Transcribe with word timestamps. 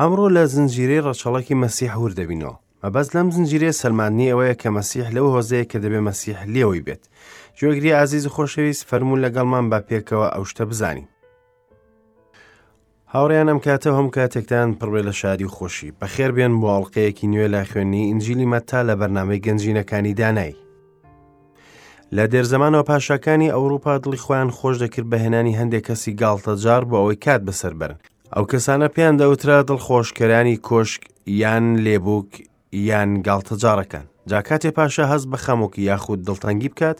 ئەمڕۆ 0.00 0.26
لە 0.36 0.42
زنجیرەی 0.54 1.04
ڕەچەڵەکی 1.06 1.58
مەسیح 1.62 1.90
هور 1.98 2.12
دەبینەوە 2.18 2.56
مەبەست 2.82 3.10
لەم 3.16 3.28
زنجیرێ 3.36 3.70
سلماننی 3.82 4.30
ئەوەیە 4.30 4.54
کە 4.62 4.68
مەسیح 4.76 5.06
لەو 5.16 5.26
هۆزەیە 5.34 5.64
کە 5.70 5.78
دەبێ 5.84 6.00
مەسیح 6.08 6.38
لێەوەی 6.52 6.84
بێت 6.86 7.02
جوێگری 7.58 7.94
ئازیز 7.96 8.26
خۆشەویست 8.34 8.82
فەرمون 8.88 9.18
لەگەڵمان 9.24 9.64
با 9.70 9.78
پێکەوە 9.88 10.28
ئەو 10.34 10.44
شتە 10.50 10.64
بزانین 10.70 11.08
هاوڕیانم 13.12 13.58
کاتە 13.66 13.90
هەم 13.98 14.08
کاتێکتان 14.16 14.68
پڕێ 14.80 15.02
لە 15.08 15.12
شاری 15.20 15.50
خۆشی 15.56 15.90
بەخێر 16.00 16.30
بێن 16.36 16.54
بۆ 16.60 16.66
ئەڵلقەیەکی 16.74 17.30
نوێ 17.32 17.46
لا 17.54 17.62
خوێنی 17.70 18.02
ئنجلی 18.10 18.46
مەتا 18.52 18.80
لە 18.88 18.94
بەرنامەی 19.00 19.42
گەنجینەکانی 19.46 20.14
دانایی 20.20 20.56
لە 22.16 22.24
دێرزەمانەوە 22.32 22.84
پاشەکانی 22.88 23.52
ئەوروپا 23.54 23.94
دڵی 24.04 24.20
خۆیان 24.24 24.50
خۆش 24.56 24.76
دەکرد 24.82 25.08
بەهێنانی 25.12 25.58
هەندێک 25.60 25.84
کەسی 25.88 26.16
گاڵتەجار 26.20 26.82
بۆ 26.90 26.96
ئەوەی 27.00 27.18
کات 27.24 27.42
بەسەر 27.48 27.74
بەرن 27.80 27.98
ئەو 28.34 28.44
کەسانە 28.52 28.86
پێیان 28.94 29.14
دەوترا 29.20 29.58
دڵخۆشکەرانی 29.68 30.56
کۆشک 30.68 31.02
یان 31.42 31.66
لێبووک 31.84 32.30
یان 32.88 33.10
گاڵتەجارەکان 33.26 34.04
جاکاتێ 34.30 34.70
پاشە 34.78 35.04
هەست 35.12 35.26
بە 35.30 35.36
خەموکی 35.44 35.82
یاخود 35.90 36.20
دڵتەنگی 36.28 36.68
بکات 36.72 36.98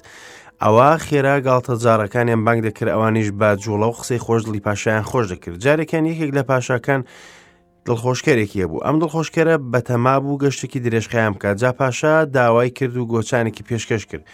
ئەوە 0.63 0.91
خێرا 1.07 1.37
گاڵتەجارەکانیان 1.47 2.41
بانگ 2.47 2.61
دەکرد 2.67 2.91
ئەوانیش 2.95 3.29
با 3.41 3.51
جوڵە 3.65 3.87
و 3.91 3.97
قسەی 3.99 4.19
خۆشدلی 4.27 4.61
پاشایان 4.67 5.03
خۆش 5.11 5.25
دەکرد 5.33 5.61
جارێکیان 5.65 6.05
یەکێک 6.13 6.31
لە 6.37 6.43
پاشاکان 6.51 7.01
دڵخۆشکەرێکیە 7.87 8.67
بوو 8.71 8.85
ئەم 8.87 8.97
دڵخۆشکەرە 9.03 9.57
بەتەما 9.73 10.17
بوو 10.23 10.41
گەشتێکی 10.43 10.81
درێژخیان 10.87 11.33
بکات 11.35 11.57
جا 11.63 11.73
پاشا 11.79 12.15
داوای 12.37 12.71
کرد 12.77 12.97
و 12.97 13.07
گۆچانێکی 13.13 13.63
پێشکەش 13.69 14.05
کرد. 14.11 14.25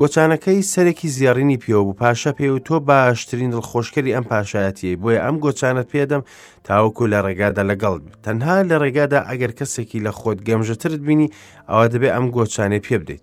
گۆچانەکەی 0.00 0.62
سەرێکی 0.74 1.08
زیارڕینی 1.16 1.60
پێوە 1.62 1.82
بوو 1.86 1.98
پاشە 2.00 2.30
پێ 2.38 2.48
و 2.54 2.58
تۆ 2.66 2.72
باشترین 2.90 3.50
دڵخۆشکەری 3.54 4.14
ئەم 4.14 4.24
پاشایەتی 4.32 4.96
بۆیە 5.02 5.20
ئەم 5.24 5.36
گۆچانت 5.44 5.88
پێدەم 5.92 6.22
تاوەکو 6.66 7.04
لە 7.12 7.18
ڕێگادا 7.26 7.62
لەگەڵ 7.70 7.94
تەنها 8.24 8.54
لە 8.70 8.76
ڕێگادا 8.82 9.20
ئەگەر 9.30 9.52
کەسێکی 9.58 10.04
لە 10.06 10.12
خۆت 10.18 10.38
گەمژەترت 10.48 11.00
بینی 11.06 11.32
ئەوە 11.70 11.86
دەبێت 11.92 12.14
ئەم 12.16 12.26
گۆچانەی 12.36 12.82
پێ 12.86 12.96
بدەیت 13.02 13.22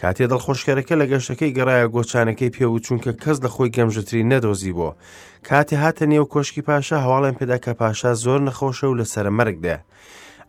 کاتێ 0.00 0.24
دڵخۆشکەرەکە 0.32 0.94
لە 1.00 1.04
گەشتەکەی 1.12 1.54
گەڕایە 1.56 1.86
گۆچانەکەی 1.94 2.50
پێ 2.56 2.66
و 2.68 2.78
چونکە 2.86 3.12
کەس 3.22 3.36
لە 3.44 3.48
خۆی 3.54 3.70
گەمژتری 3.76 4.28
نەدۆزی 4.32 4.76
بۆ 4.78 4.88
کاتێ 5.48 5.76
هاتە 5.82 6.04
نێو 6.12 6.26
کۆشکی 6.32 6.62
پاشا 6.68 6.98
هەواڵێن 7.04 7.34
پێدا 7.38 7.56
کە 7.64 7.72
پاشا 7.80 8.10
زۆر 8.24 8.40
نەخۆشە 8.48 8.84
و 8.88 8.98
لە 9.00 9.04
سەرمەرگدا 9.14 9.76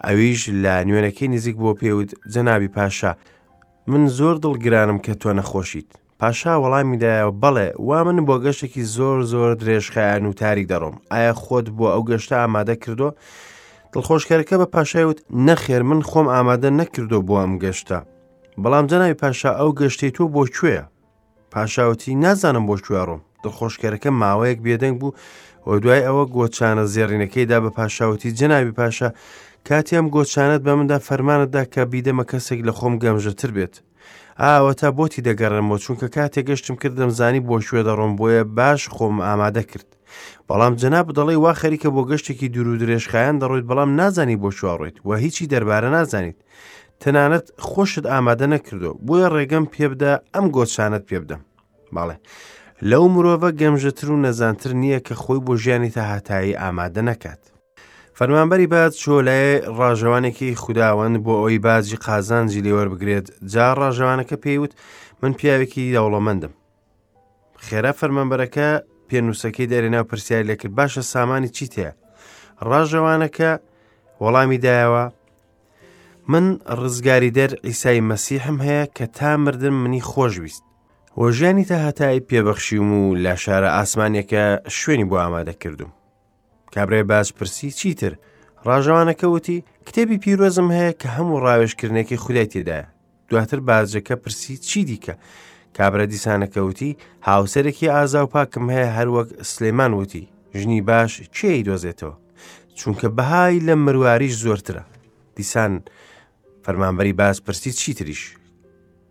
ئەویش 0.05 0.41
لە 0.63 0.73
نوێنەکەی 0.87 1.29
نزیک 1.33 1.55
بۆ 1.61 1.71
پێوت 1.79 2.09
جەنابی 2.33 2.69
پاشا 2.77 3.11
من 3.89 4.07
زۆر 4.07 4.35
دڵگرانم 4.43 4.97
کە 5.05 5.13
تۆ 5.21 5.31
نەخۆشیت 5.39 5.85
پاشا 6.19 6.53
وەڵامیدایەوە 6.61 7.33
بەڵێ 7.41 7.69
وا 7.87 7.99
من 8.07 8.17
بۆ 8.27 8.35
گەشتێکی 8.43 8.81
زۆر 8.95 9.19
زۆر 9.31 9.49
درێژخایان 9.61 10.23
و 10.25 10.33
تاریک 10.41 10.65
دەڕۆم 10.71 10.95
ئایا 11.11 11.33
خۆت 11.43 11.67
بۆ 11.77 11.87
ئەو 11.93 12.03
گەشتە 12.09 12.31
ئامادە 12.39 12.75
کردو 12.83 13.09
دڵخۆشکارەکە 13.93 14.55
بە 14.61 14.65
پاشایوت 14.75 15.19
نەخێر 15.47 15.81
من 15.89 16.01
خۆم 16.09 16.27
ئامادە 16.35 16.69
نەکردو 16.79 17.21
بۆ 17.27 17.35
ئەم 17.41 17.53
گەشتە 17.63 17.99
بەڵام 18.61 18.85
جەناوی 18.91 19.13
پاشا 19.21 19.51
ئەو 19.59 19.69
گەشتی 19.79 20.11
تۆ 20.15 20.23
بۆ 20.33 20.41
کوێە 20.55 20.83
پاشاوتی 21.53 22.11
نازانم 22.23 22.63
بۆ 22.69 22.75
کوێڕۆم 22.83 23.21
دڵخۆشکارەکە 23.43 24.09
ماوەیەک 24.21 24.59
بێدەنگ 24.65 24.95
بوو 24.99 25.11
و 25.67 25.79
دوای 25.83 26.05
ئەوە 26.07 26.23
گۆچانە 26.35 26.83
زێڕینەکەیدا 26.93 27.57
بە 27.63 27.69
پاشاوتی 27.77 28.31
جەناوی 28.39 28.71
پاشا 28.79 29.09
کاتی 29.63 29.95
ئەم 29.97 30.07
گۆچانت 30.15 30.61
بە 30.67 30.73
مندا 30.77 30.97
فەرمانتدا 31.07 31.63
کە 31.73 31.81
بیدەمە 31.91 32.23
کەسێک 32.31 32.59
لە 32.67 32.71
خۆم 32.77 32.93
گەمژەتر 33.03 33.51
بێت 33.57 33.75
ئاوە 34.41 34.73
تا 34.79 34.89
بۆتی 34.97 35.21
دەگەڕمەوە 35.29 35.77
چونکە 35.83 36.07
کاتێک 36.15 36.45
گەشتم 36.49 36.75
کردم 36.81 37.09
زانی 37.19 37.39
بۆ 37.49 37.55
شوێ 37.67 37.81
دەڕۆم 37.87 38.13
بۆیە 38.19 38.43
باش 38.57 38.81
خۆم 38.95 39.15
ئامادە 39.27 39.63
کرد 39.71 39.89
بەڵام 40.49 40.73
جەناب 40.81 41.07
دەڵێ 41.17 41.35
وا 41.43 41.53
خەریکە 41.61 41.89
بۆ 41.95 42.01
گەشتێکی 42.09 42.47
دوور 42.53 42.67
و 42.67 42.77
درێژخایان 42.83 43.35
دەڕۆیت 43.41 43.65
بەڵام 43.69 43.89
نازانی 43.99 44.35
بۆ 44.43 44.49
شوواڕێیت 44.57 44.97
و 45.07 45.09
هیچی 45.23 45.45
دەربارە 45.51 45.89
نازانیت 45.97 46.37
تەنانەت 47.01 47.45
خۆشت 47.69 48.05
ئامادە 48.11 48.47
نەکردو 48.53 48.93
بۆیە 49.07 49.27
ڕێگەم 49.35 49.65
پێبدا 49.73 50.13
ئەم 50.35 50.45
گۆچانت 50.55 51.03
پێبدەم 51.09 51.41
باڵێ 51.95 52.15
لەو 52.89 53.03
مرۆڤە 53.13 53.51
گەمژەتر 53.59 54.07
و 54.11 54.17
نەزانتر 54.25 54.71
نییە 54.81 54.99
کە 55.07 55.13
خۆی 55.23 55.39
بۆ 55.45 55.53
ژیانی 55.63 55.89
تا 55.95 56.01
هاتایی 56.11 56.57
ئامادە 56.61 57.01
نەکات. 57.09 57.43
فەرمانبەری 58.19 58.67
بات 58.73 58.93
چۆلای 59.03 59.49
ڕاژەوانێکی 59.79 60.49
خودداوەند 60.61 61.15
بۆ 61.25 61.33
ئەوی 61.41 61.57
بازی 61.67 61.97
قازانجی 62.05 62.63
لێوەربگرێت 62.65 63.27
جا 63.53 63.67
ڕاژەوانەکە 63.79 64.35
پێیوت 64.43 64.73
من 65.21 65.31
پیاوێکی 65.39 65.93
دەوڵەمەندم. 65.95 66.53
خێرا 67.67 67.91
فەرمانبەرەکە 67.99 68.69
پێنووسەکەی 69.09 69.69
دەرێناو 69.73 70.03
پرسیار 70.09 70.43
لێکرد 70.49 70.73
باشە 70.79 71.01
سامانی 71.13 71.47
چی 71.55 71.65
تەیە؟ 71.73 71.91
ڕاژەوانەکە 72.69 73.51
وەڵامی 74.23 74.57
دایەوە 74.65 75.05
من 76.31 76.45
ڕزگاری 76.79 77.31
دەر 77.37 77.51
ئیسای 77.67 78.01
مەسیحم 78.09 78.57
هەیە 78.65 78.83
کە 78.97 79.05
تا 79.17 79.31
مردم 79.45 79.73
منی 79.83 80.01
خۆشویست. 80.11 80.63
وەژیانی 81.23 81.65
تا 81.69 81.77
هەتای 81.89 82.19
پێبەخشیم 82.29 82.89
و 82.99 83.03
لە 83.23 83.33
شارە 83.43 83.69
ئاسمانێکە 83.77 84.45
شوێنی 84.81 85.05
بۆ 85.09 85.15
ئامادەکردم. 85.23 85.91
کابرای 86.75 87.03
باش 87.03 87.33
پرسی 87.33 87.71
چیتر 87.79 88.13
ڕژەوانەکەوتی 88.69 89.57
کتێبی 89.87 90.17
پیرۆزم 90.23 90.67
هەیە 90.77 90.93
کە 90.99 91.07
هەموو 91.15 91.39
ڕاوێشکردنێکی 91.45 92.17
خودای 92.23 92.45
تێدایە 92.53 92.85
دواتر 93.29 93.59
بازجەکە 93.69 94.15
پرسی 94.23 94.57
چی 94.67 94.81
دیکە 94.89 95.13
کابرا 95.77 96.05
دیسانەکەوتی 96.13 96.97
هاوسەرێکی 97.29 97.89
ئازا 97.95 98.23
و 98.23 98.27
پاکم 98.33 98.65
هەیە 98.75 98.89
هەروەک 98.97 99.29
سلێمان 99.51 99.93
وتی 99.93 100.27
ژنی 100.57 100.81
باش 100.89 101.11
چی 101.35 101.63
دۆزێتەوە 101.67 102.13
چونکە 102.79 103.07
بەهای 103.17 103.59
لە 103.67 103.73
مروواریش 103.85 104.33
زۆرترە 104.43 104.83
دیسان 105.35 105.73
فەرمانبەری 106.63 107.13
باز 107.21 107.37
پرسی 107.43 107.71
چی 107.71 107.93
تریش 107.93 108.23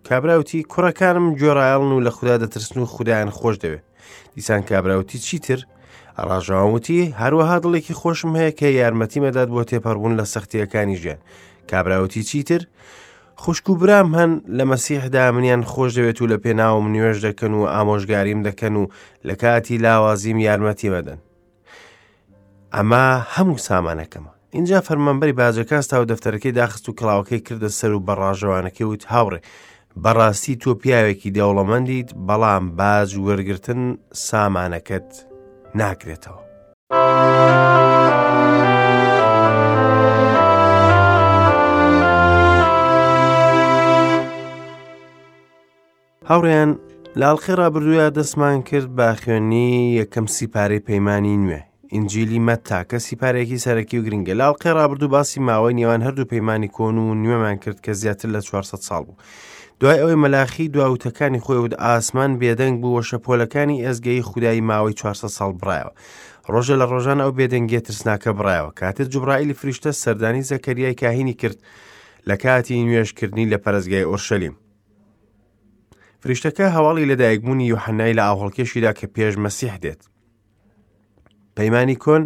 کابراوتی 0.08 0.66
کوڕەکانم 0.72 1.26
جۆرایڵن 1.40 1.90
و 1.92 2.04
لە 2.06 2.10
خوددا 2.16 2.36
دەترسن 2.46 2.76
و 2.80 2.84
خوددایان 2.94 3.30
خۆش 3.30 3.56
دەوێت 3.62 3.82
دیسان 4.34 4.62
کابراوتی 4.70 5.18
چیتر 5.18 5.60
ڕژاوتی 6.24 7.14
هەروەها 7.20 7.56
دڵێکی 7.64 7.94
خۆشم 8.00 8.32
هەیە 8.40 8.50
کە 8.58 8.68
یارمەتیمەداد 8.80 9.48
بۆ 9.54 9.62
تێپەڕبوون 9.70 10.12
لە 10.20 10.24
سەختیەکانی 10.32 10.96
ژیان 11.02 11.18
کابراوتی 11.70 12.22
چیتر؟ 12.28 12.62
خوشک 13.42 13.68
و 13.70 13.76
برام 13.76 14.08
هەن 14.18 14.32
لە 14.58 14.64
مەسیحدا 14.72 15.30
منیان 15.36 15.62
خۆش 15.70 15.90
دەوێت 15.96 16.18
و 16.22 16.26
لە 16.32 16.36
پێناوم 16.44 16.86
نوێژ 16.94 17.16
دەکەن 17.26 17.52
و 17.58 17.62
ئامۆژگاریم 17.74 18.40
دەکەن 18.48 18.74
و 18.80 18.84
لە 19.28 19.34
کاتی 19.42 19.78
لاوازیم 19.84 20.38
یارمەتی 20.48 20.90
بەدەن. 20.94 21.18
ئەما 22.74 23.06
هەموو 23.34 23.58
سامانەکەمە. 23.66 24.30
اینجا 24.56 24.78
فەرمەمبەری 24.86 25.36
باجەکەستا 25.40 25.94
و 26.00 26.04
دەفتەرەکەی 26.12 26.46
داخست 26.60 26.88
و 26.88 26.92
کڵاوەکەی 26.98 27.42
کردە 27.48 27.68
سەر 27.78 27.92
و 27.92 28.04
بەڕژەوانەکەی 28.08 28.84
وت 28.88 29.04
هاوڕێ. 29.12 29.38
بەڕاستی 30.04 30.56
تۆ 30.62 30.70
پیاوێکی 30.80 31.30
دەوڵەمەندیت 31.36 32.10
بەڵام 32.28 32.64
باز 32.78 33.10
وەرگتن 33.14 33.82
سامانەکەت. 34.26 35.10
ناکرێتەوە. 35.82 36.40
هاوڕێن 46.30 46.70
لاڵخی 47.20 47.54
ڕابردووە 47.60 48.06
دەستمان 48.16 48.56
کرد 48.68 48.88
با 48.98 49.10
خوێنی 49.20 49.68
یەکەم 50.00 50.26
سیپارەی 50.36 50.84
پەیمانی 50.88 51.36
نوێ 51.44 51.60
ئینجیلی 51.94 52.40
مەتا 52.48 52.80
کە 52.90 52.96
سیپارێکی 53.08 53.62
سەرەکی 53.64 53.98
و 53.98 54.04
گرنگە 54.06 54.34
لاڵقی 54.40 54.74
ڕابردوو 54.78 55.12
باسی 55.14 55.40
ماوەی 55.48 55.76
نێوان 55.80 56.00
هەردوو 56.06 56.30
پەیمانی 56.32 56.72
کۆن 56.76 56.96
و 57.04 57.06
نوێمان 57.22 57.56
کرد 57.62 57.78
کە 57.84 57.92
زیاتر 58.00 58.28
لە 58.36 58.40
400 58.40 58.80
ساڵ 58.88 59.02
بوو. 59.06 59.16
دوای 59.80 59.98
ئەوەی 60.00 60.20
مەلاخی 60.24 60.68
دواوتەکانی 60.74 61.38
خۆیود 61.44 61.74
ئاسمان 61.80 62.32
بێدەنگ 62.40 62.76
بووە 62.82 63.02
شەپۆلەکانی 63.10 63.82
ئێزگەی 63.84 64.22
خودایی 64.28 64.60
ماوەی 64.68 64.94
400 64.94 65.28
ساڵ 65.38 65.52
بڕایەوە. 65.60 65.92
ڕۆژە 66.52 66.76
لە 66.80 66.86
ڕۆژان 66.92 67.20
ئەو 67.20 67.32
بێدەنگێ 67.38 67.80
ترسناکە 67.86 68.32
بڕایەوە 68.38 68.72
کاتت 68.78 69.08
جوبرائیلی 69.12 69.54
فریشتە 69.60 69.90
سەردانی 70.02 70.42
زەکەریای 70.50 70.94
کاهینی 71.02 71.34
کرد 71.40 71.58
لە 72.28 72.32
کاتی 72.42 72.82
نوێشکردنی 72.86 73.50
لە 73.52 73.56
پەرزگای 73.64 74.06
ئۆرشەلیم. 74.10 74.54
فریشتەکە 76.22 76.64
هەواڵی 76.76 77.08
لەدایکبوونی 77.10 77.70
یوحەنای 77.74 78.14
لە 78.18 78.22
ئاهڵکێشیدا 78.26 78.92
کە 78.98 79.06
پێش 79.14 79.34
مەسیح 79.44 79.74
دێت. 79.82 80.02
پەیمانانی 81.56 81.96
کۆن، 82.04 82.22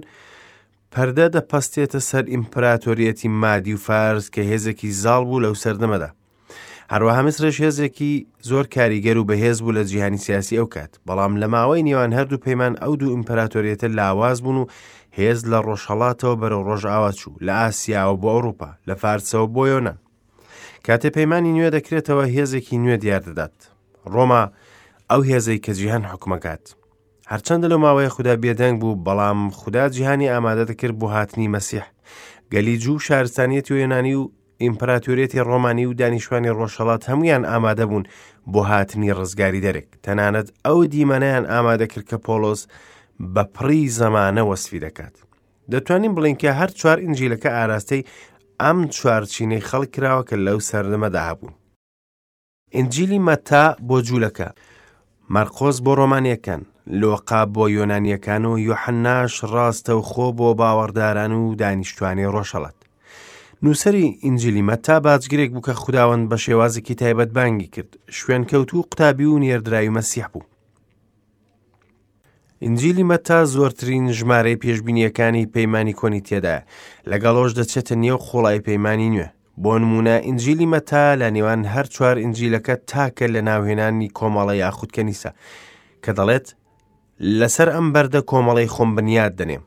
پەردە 0.93 1.27
دەپەستێتە 1.35 1.99
سەر 2.09 2.25
ئیمپراتۆریەتی 2.33 3.29
مادی 3.43 3.73
و 3.77 3.83
فارس 3.87 4.25
کە 4.35 4.39
هێزێکی 4.51 4.93
زاڵ 5.03 5.23
بوو 5.27 5.41
لەو 5.45 5.55
سەردەمەدا. 5.65 6.11
هەروەها 6.93 7.23
مسرش 7.29 7.57
هێزێکی 7.65 8.13
زۆر 8.51 8.65
کاریگەر 8.75 9.17
و 9.19 9.25
بەهێز 9.31 9.59
بوو 9.63 9.73
لە 9.79 9.83
جیهانی 9.91 10.19
سیاسی 10.27 10.59
ئەو 10.61 10.69
کات 10.75 10.93
بەڵام 11.09 11.33
لە 11.43 11.47
ماوەی 11.55 11.87
نێوان 11.89 12.11
هەردوو 12.19 12.43
پەیمان 12.47 12.73
ئەو 12.83 12.93
دوو 13.01 13.13
ئیمپراتۆریەتە 13.15 13.89
لاواز 13.99 14.39
بوون 14.45 14.57
و 14.59 14.67
هێز 15.19 15.41
لە 15.53 15.59
ڕۆژهڵاتەوە 15.67 16.37
بەرەو 16.41 16.63
ڕۆژئاوا 16.69 17.13
چوو 17.19 17.35
لە 17.47 17.55
ئاسیاوە 17.63 18.15
بۆ 18.23 18.29
ئەوروپا 18.35 18.71
لە 18.89 18.95
فارسەوە 19.03 19.47
بۆ 19.55 19.63
یۆنان 19.73 19.99
کاتێ 20.87 21.09
پەیمانانی 21.17 21.55
نوێ 21.57 21.69
دەکرێتەوە 21.77 22.25
هێزێکی 22.37 22.77
نوێ 22.85 22.97
دیار 23.03 23.23
دەدات 23.29 23.57
ڕۆما 24.15 24.43
ئەو 25.11 25.21
هێزەی 25.31 25.63
کە 25.65 25.73
جیهان 25.79 26.05
حکومەکات 26.11 26.65
هەرچەندە 27.31 27.67
لە 27.73 27.77
ماوەی 27.85 28.13
خوددا 28.15 28.35
بێدەنگ 28.45 28.77
بوو 28.81 29.01
بەڵام 29.07 29.41
خوددا 29.59 29.85
جیهانی 29.95 30.31
ئامادە 30.33 30.65
دەکرد 30.71 30.95
بۆ 31.01 31.07
هاتنی 31.15 31.49
مەسیح 31.57 31.87
گەلی 32.53 32.75
جوو 32.83 32.99
شارستانیەتی 33.07 33.73
و 33.75 33.79
یێنانی 33.83 34.15
و 34.19 34.23
ئیمپراتۆرێتی 34.63 35.41
ڕۆمانی 35.49 35.85
و 35.87 35.93
دانیشتوانی 36.01 36.51
ڕۆژهڵات 36.59 37.03
هەمویان 37.11 37.43
ئامادە 37.51 37.85
بوون 37.89 38.03
بۆ 38.53 38.61
هاتنی 38.71 39.13
ڕزگاری 39.19 39.61
دەرێک 39.67 39.89
تەنانەت 40.05 40.49
ئەو 40.67 40.81
دیمەنیان 40.93 41.45
ئامادە 41.53 41.87
کرد 41.93 42.07
کە 42.11 42.19
پۆلۆس 42.27 42.63
بە 43.35 43.43
پڕی 43.55 43.83
زەمانە 44.01 44.43
وەسفی 44.51 44.81
دەکات. 44.87 45.15
دەتوانین 45.73 46.13
بڵین 46.17 46.35
کە 46.43 46.47
هەر 46.59 46.67
چوار 46.79 46.99
ئنجیلەکە 47.05 47.47
ئاراستەی 47.53 48.05
ئەم 48.63 48.79
چوارچینەی 48.97 49.61
خەڵ 49.69 49.83
کراوە 49.95 50.23
کە 50.29 50.37
لەو 50.47 50.59
سەردەمەدا 50.69 51.21
هەبوون. 51.31 51.55
ئنجیلی 52.77 53.19
مەتا 53.27 53.65
بۆ 53.89 53.97
جوولەکە، 54.07 54.49
مەرقۆز 55.35 55.77
بۆ 55.85 55.93
ڕۆمانیەکان، 56.01 56.63
لۆقا 57.01 57.43
بۆ 57.57 57.65
یۆنانیەکان 57.77 58.45
و 58.47 58.53
یحەناش 58.69 59.35
ڕاستە 59.53 59.91
و 59.97 60.01
خۆ 60.11 60.29
بۆ 60.39 60.49
باوەڕداران 60.61 61.33
و 61.39 61.43
دانیشتوانی 61.61 62.27
ڕۆژەڵەت. 62.35 62.80
نووسری 63.63 64.19
ئینجلیمە 64.25 64.77
تا 64.87 64.97
باجگرێک 65.05 65.51
بووکە 65.53 65.71
خداوەند 65.83 66.25
بە 66.31 66.37
شێوازێکی 66.45 66.95
تایبەت 67.03 67.31
بانگی 67.37 67.67
کرد 67.75 67.91
شوێن 68.17 68.43
کەوت 68.51 68.71
و 68.75 68.83
قوتابی 68.89 69.25
و 69.25 69.39
نێردراوی 69.45 69.91
مەسیح 69.97 70.27
بوو. 70.33 70.43
ئینجیلی 72.65 73.05
مەتا 73.11 73.41
زۆرترین 73.55 74.07
ژمارەی 74.17 74.61
پێشببینیەکانی 74.63 75.47
پەیمانی 75.55 75.95
کۆنی 76.01 76.21
تێدا 76.29 76.57
لەگەڵۆش 77.11 77.51
دەچێتە 77.59 77.95
نێو 78.03 78.19
خۆڵای 78.27 78.65
پەیمانی 78.67 79.11
نوێ 79.15 79.27
بۆ 79.63 79.75
نمونە 79.83 80.17
ئینجیلی 80.27 80.67
مەتا 80.73 81.07
لە 81.21 81.29
نێوان 81.37 81.61
هەر 81.73 81.87
چوار 81.95 82.17
ئینجیلەکە 82.23 82.75
تاکە 82.91 83.27
لە 83.35 83.41
ناوهێنانی 83.49 84.09
کۆمەڵە 84.19 84.55
یاخودکەنیسە 84.65 85.31
کە 86.05 86.11
دەڵێت 86.19 86.47
لەسەر 87.39 87.69
ئەم 87.75 87.87
بەردە 87.95 88.21
کۆمەڵی 88.31 88.69
خۆم 88.75 88.91
بنیاد 88.97 89.35
دەنێم. 89.43 89.63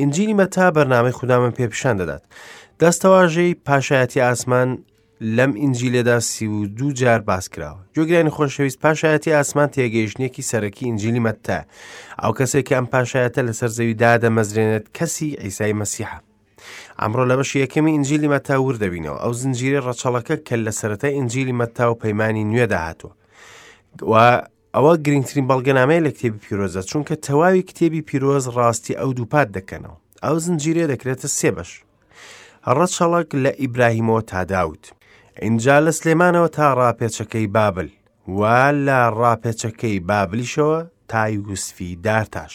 ئینجیلی 0.00 0.34
مەتا 0.40 0.66
بەرنامەی 0.76 1.16
خوددامە 1.18 1.50
پێپشان 1.58 1.96
دەدات 2.00 2.24
دەستەواژەی 2.82 3.54
پاشایەتی 3.66 4.16
ئاسمان 4.20 4.68
لەم 5.36 5.52
ئینجیلێدا 5.56 6.18
سی 6.20 6.46
و 6.46 6.66
دوو 6.66 6.92
جار 6.92 7.20
باس 7.20 7.46
کراوە 7.54 7.80
جۆگرانی 7.98 8.34
خۆشەویست 8.36 8.78
پاشایەتی 8.84 9.36
ئاسمان 9.38 9.68
تێگەیشتنێکی 9.74 10.42
سەرەکی 10.50 10.82
ئینجیلی 10.82 11.22
مەتە 11.26 11.58
ئەو 12.22 12.32
کەسێک 12.38 12.68
ئەم 12.76 12.86
پاشایەتە 12.94 13.40
لەسەر 13.48 13.70
زەوی 13.78 13.96
دادەمەزرێنێت 14.02 14.86
کەسی 14.96 15.30
ئەیسای 15.42 15.74
مەسیحە 15.80 16.18
ئەمڕۆ 17.00 17.24
لە 17.30 17.34
بەش 17.38 17.50
یەکەمی 17.64 17.92
ئینجیلی 17.96 18.28
مەتاور 18.34 18.74
دەبینەوە 18.82 19.18
ئەو 19.22 19.32
زنجیرە 19.42 19.80
ڕەچەڵەکە 19.86 20.36
کە 20.46 20.56
لە 20.66 20.72
سەرەتا 20.78 21.08
ئینجیلی 21.16 21.54
مەتا 21.60 21.86
و 21.90 21.94
پەیمانی 22.02 22.44
نوێ 22.50 22.66
داهاتوە 22.72 23.12
ئەوە 24.76 24.92
گرنگترین 25.04 25.46
بەڵگەنامەیە 25.50 26.04
لە 26.06 26.10
کتێبی 26.16 26.42
پیرۆزە 26.46 26.82
چونکە 26.90 27.14
تەواوی 27.26 27.66
کتێبی 27.68 28.02
پیرۆز 28.08 28.44
ڕاستی 28.56 28.98
ئەو 29.00 29.10
دووپات 29.18 29.48
دەکەنەوە 29.56 29.96
ئەو 30.24 30.36
زنجیرە 30.46 30.84
دەکرێتە 30.92 31.28
سێبش 31.38 31.70
ڕەچەڵک 32.66 33.28
لە 33.42 33.50
ئیبراهیمەوە 33.60 34.20
تا 34.30 34.44
داوت. 34.44 34.84
ئینجا 35.42 35.76
لە 35.86 35.90
سلێمانەوە 35.98 36.48
تا 36.56 36.66
ڕاپێچەکەی 36.78 37.46
بابل، 37.56 37.88
وا 38.38 38.60
لە 38.86 38.98
ڕاپێچەکەی 39.20 40.00
بابلیشەوە 40.08 40.80
تای 41.10 41.36
وسفی 41.46 41.96
دارتاش. 42.04 42.54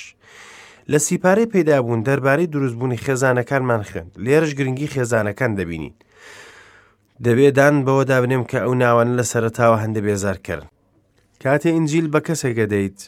لە 0.91 0.97
سیپارەی 1.05 1.51
پەیدابوون 1.53 1.99
دەربارەی 2.07 2.47
دروستبوونی 2.53 2.97
خێزانەکانمان 3.05 3.83
خوند 3.89 4.11
لێرش 4.25 4.51
گرنگی 4.57 4.91
خێزانەکان 4.93 5.51
دەبینین. 5.59 5.93
دەبێدان 7.25 7.75
بەوە 7.85 8.03
دابنێم 8.11 8.43
کە 8.49 8.57
ئەو 8.63 8.73
ناوانە 8.81 9.13
لە 9.19 9.23
سەرتاوە 9.31 9.77
هەندە 9.83 9.99
بێزارکردن. 10.05 10.67
کاتێ 11.43 11.69
ئینجیل 11.75 12.07
بە 12.13 12.19
کەسێک 12.27 12.57
دەیت 12.73 12.99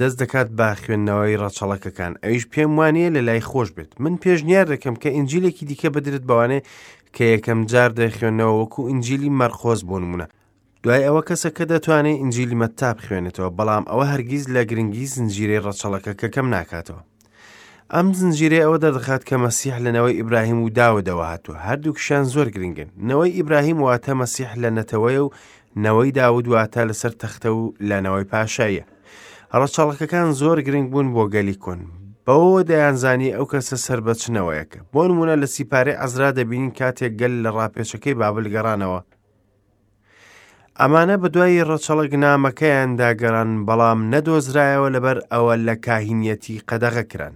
دەست 0.00 0.16
دەکات 0.22 0.48
با 0.58 0.68
خوێندنەوەی 0.82 1.36
ڕەچەڵەکەکان 1.42 2.12
ئەویش 2.24 2.44
پێم 2.52 2.70
وانەیە 2.78 3.10
لە 3.16 3.20
لای 3.28 3.42
خۆش 3.50 3.68
بێت 3.76 3.92
من 4.02 4.14
پێشنیار 4.22 4.66
دەکەم 4.72 4.94
کە 5.02 5.08
ئنجیلێکی 5.18 5.64
دیکە 5.70 5.88
بدرێت 5.94 6.24
بەوانێ 6.30 6.60
کە 7.16 7.24
یەکەم 7.34 7.60
جار 7.72 7.90
دەخوێنەوە 8.00 8.54
وەکو 8.60 8.80
ئنجیلی 8.90 9.30
مەرخۆز 9.40 9.80
بۆن 9.88 10.04
مونە 10.10 10.26
دوای 10.82 11.04
ئەوە 11.06 11.22
کەسەکە 11.28 11.64
دەتوانێت 11.72 12.18
ئنجیلی 12.22 12.58
مەتاب 12.62 12.96
خوێنێتەوە 13.04 13.50
بەڵام 13.58 13.84
ئەوە 13.90 14.04
هەرگیز 14.12 14.44
لە 14.54 14.62
گرنگی 14.70 15.06
زنجیرەی 15.14 15.62
ڕەچەڵەکەکە 15.66 16.28
کەم 16.34 16.46
ناکاتەوە 16.56 17.02
ئەم 17.94 18.06
زنجیرێ 18.20 18.60
ئەوە 18.64 18.78
دەردەخات 18.82 19.22
کە 19.28 19.36
مەسیح 19.44 19.76
لەنەوەی 19.84 20.16
ئیبراهیم 20.18 20.58
و 20.62 20.68
داودەوە 20.80 21.26
هاتووە 21.32 21.56
هەردووکشان 21.68 22.24
زۆر 22.34 22.46
گرنگن 22.54 22.90
نەوەی 23.08 23.30
ئیبراهیم 23.38 23.78
واتە 23.86 24.12
مەسیح 24.22 24.50
لە 24.62 24.68
نەتەوەی 24.76 25.18
و 25.24 25.28
نەوەی 25.84 26.10
داود 26.18 26.46
واتە 26.54 26.82
لەسەر 26.88 27.12
تەختە 27.22 27.46
و 27.58 27.62
لەنەوەی 27.88 28.26
پاشایە 28.32 28.84
ڕەچاڵەکەکان 29.60 30.28
زۆر 30.40 30.58
گرنگ 30.66 30.88
بوون 30.92 31.08
بۆ 31.14 31.22
گەلیکۆن 31.34 31.80
بەوە 32.26 32.60
دەیانزانی 32.70 33.34
ئەو 33.36 33.46
کەسە 33.52 33.76
سربەچنەوەیەکە 33.86 34.80
بۆ 34.92 35.02
نمونە 35.10 35.34
لە 35.42 35.46
سیپارەی 35.54 35.98
ئەزرا 36.00 36.28
دەبین 36.38 36.68
کاتێک 36.78 37.12
گەل 37.20 37.34
لە 37.44 37.50
ڕاپێچەکەی 37.56 38.18
بابل 38.20 38.46
گەڕانەوە 38.54 39.00
ئەمانە 40.80 41.16
بەدوای 41.22 41.62
ڕەچەڵک 41.70 42.12
نامەکەیان 42.24 42.90
داگەڕان 43.00 43.50
بەڵام 43.66 44.00
نەدۆزرایەوە 44.12 44.88
لەبەر 44.94 45.18
ئەوە 45.32 45.54
لە 45.66 45.74
کاهینەتی 45.86 46.58
قەدەغەکران 46.68 47.34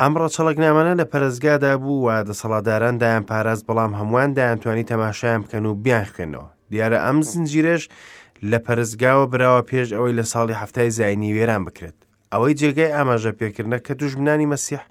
ئەم 0.00 0.12
ڕەچەڵک 0.20 0.56
نامانە 0.64 0.92
لە 1.00 1.04
پەرزگادا 1.12 1.72
بوو 1.82 1.96
و 2.06 2.08
دەسەڵاتداران 2.28 2.94
دایان 3.02 3.24
پاراز 3.30 3.60
بەڵام 3.68 3.92
هەمووان 3.98 4.30
دایانتوانی 4.36 4.86
تەماشایان 4.90 5.40
بکەن 5.44 5.64
و 5.68 5.74
بیان 5.84 6.04
خوێنەوە 6.12 6.46
دیارە 6.70 6.98
ئەم 7.06 7.18
زنجیرێش 7.28 7.84
لە 8.50 8.58
پەرزگاوە 8.66 9.26
براوە 9.32 9.62
پێش 9.70 9.88
ئەوەی 9.94 10.16
لە 10.18 10.24
ساڵی 10.32 10.58
هەفتای 10.62 10.90
زایانی 10.96 11.34
وێران 11.36 11.62
بکرێت 11.66 11.96
ئەوەی 12.32 12.56
جێگای 12.60 12.94
ئاماژە 12.96 13.32
پێکردنە 13.38 13.78
کە 13.86 13.92
دوژمنانی 14.00 14.50
مەسیح 14.54 14.82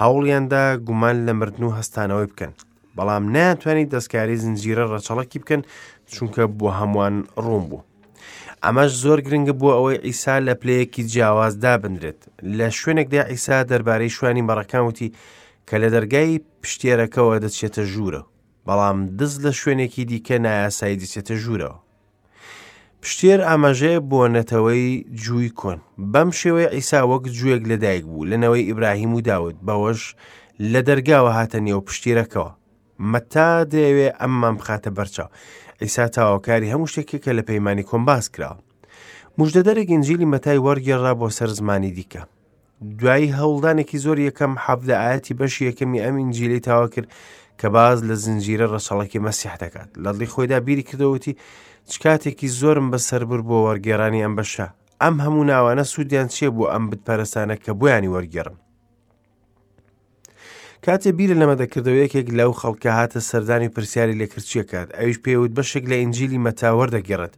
هەوڵیاندا 0.00 0.64
گومان 0.86 1.16
لە 1.28 1.32
مردن 1.38 1.62
و 1.64 1.76
هەستانەوەی 1.78 2.28
بکەن 2.32 2.52
بەڵام 2.96 3.24
ناتوانانی 3.36 3.90
دەستکاری 3.94 4.38
زنجیرە 4.44 4.84
ڕەچەڵەکی 4.92 5.38
بکەن 5.42 5.62
چونکە 6.12 6.42
بۆ 6.58 6.68
هەمووان 6.78 7.14
ڕوون 7.44 7.64
بوو 7.70 7.86
ئەمەش 8.64 8.92
زۆر 9.02 9.18
گرنگە 9.26 9.54
بوو 9.60 9.74
ئەوەی 9.76 10.02
ئیسا 10.06 10.34
لە 10.46 10.54
پلەیەکی 10.60 11.02
جیاوازدا 11.12 11.72
بنرێت 11.82 12.20
لە 12.58 12.66
شوێنێکدا 12.80 13.22
ئیسا 13.32 13.56
دەربارەی 13.70 14.14
شوانی 14.16 14.46
مەڕەکانوتی 14.48 15.08
کە 15.68 15.74
لە 15.82 15.88
دەرگای 15.94 16.40
پشتێرەکەەوە 16.62 17.34
دەچێتە 17.44 17.82
ژوورە 17.92 18.22
بەڵام 18.66 18.98
دز 19.18 19.32
لە 19.44 19.52
شوێنێکی 19.60 20.04
دیکە 20.10 20.36
نایاسایی 20.44 21.00
دەچێتە 21.02 21.34
ژوورەوە 21.44 21.78
پشتێر 23.04 23.40
ئاماژەیە 23.48 24.00
بۆنەتەوەی 24.10 25.04
جووی 25.22 25.54
کۆن 25.60 25.78
بەم 26.12 26.28
شێوەیە 26.40 26.68
ئیسا 26.76 27.00
وەک 27.10 27.24
جوێک 27.38 27.62
لەدایک 27.70 28.04
بوو 28.10 28.28
لەنەوەی 28.30 28.66
ئیبراهیم 28.68 29.12
و 29.14 29.20
داوت 29.28 29.56
بەوەش 29.66 30.00
لە 30.72 30.80
دەرگاوە 30.88 31.32
هاتە 31.38 31.58
نێو 31.66 31.80
پشتیرەکەەوە 31.88 32.50
مەتا 33.12 33.50
دەیەوێ 33.72 34.08
ئەممام 34.20 34.54
بخاتە 34.60 34.90
بەرچاو 34.96 35.28
ئیسا 35.82 36.04
تاواکاری 36.16 36.72
هەموو 36.72 36.90
شتێکی 36.92 37.18
کە 37.24 37.30
لە 37.38 37.42
پەیمانانی 37.48 37.88
کۆمباس 37.90 38.26
کراوە 38.34 38.62
مژدەدەرە 39.38 39.82
گەنجلی 39.90 40.30
مەتای 40.34 40.62
وەرگێڕا 40.66 41.12
بۆ 41.20 41.28
سەر 41.38 41.50
زمانی 41.58 41.92
دیکە 41.98 42.22
دوایی 42.98 43.34
هەوڵدانێکی 43.38 43.98
زۆر 44.04 44.18
یەکەم 44.28 44.52
حەفدە 44.64 44.94
ئاەتی 45.02 45.34
بەشی 45.38 45.62
یەکەمی 45.68 46.02
ئەمین 46.04 46.30
جیلی 46.36 46.60
تاوا 46.66 46.86
کرد 46.94 47.08
کە 47.60 47.68
باز 47.76 47.98
لە 48.08 48.14
زنجیرە 48.24 48.66
ڕەچەڵکی 48.72 49.18
مەسیح 49.26 49.54
دەکات 49.62 49.90
لەڵی 50.04 50.26
خۆیدا 50.32 50.58
بیری 50.66 50.82
کردەوتی 50.88 51.32
چکاتێکی 51.90 52.46
زۆرم 52.60 52.86
بەسەر 52.92 53.22
بر 53.30 53.40
بۆ 53.48 53.56
وەرگێرانی 53.66 54.22
ئەم 54.24 54.34
بەشە 54.38 54.66
ئەم 55.02 55.14
هەموو 55.24 55.44
ناوانە 55.50 55.84
سوودیان 55.92 56.28
چیە 56.34 56.48
بۆ 56.56 56.64
ئەم 56.72 56.84
بتپەرستانە 56.90 57.56
کە 57.64 57.72
بۆیانی 57.80 58.12
وەرگێڕم 58.14 58.56
کاتێ 60.84 61.10
بیرە 61.18 61.34
لەمە 61.40 61.56
دەکردەوە 61.62 61.98
یەکێک 62.04 62.28
لەو 62.38 62.50
خەڵکە 62.60 62.90
هاتە 62.98 63.18
سەردانی 63.30 63.68
پرسیاری 63.74 64.18
لێکردچیە 64.20 64.64
کات 64.70 64.88
ئەویش 64.98 65.18
پێوت 65.24 65.52
بەشێک 65.56 65.84
لە 65.90 65.96
ئنجلی 66.02 66.42
مەتاوەەر 66.46 66.88
دەگەڕێت 66.96 67.34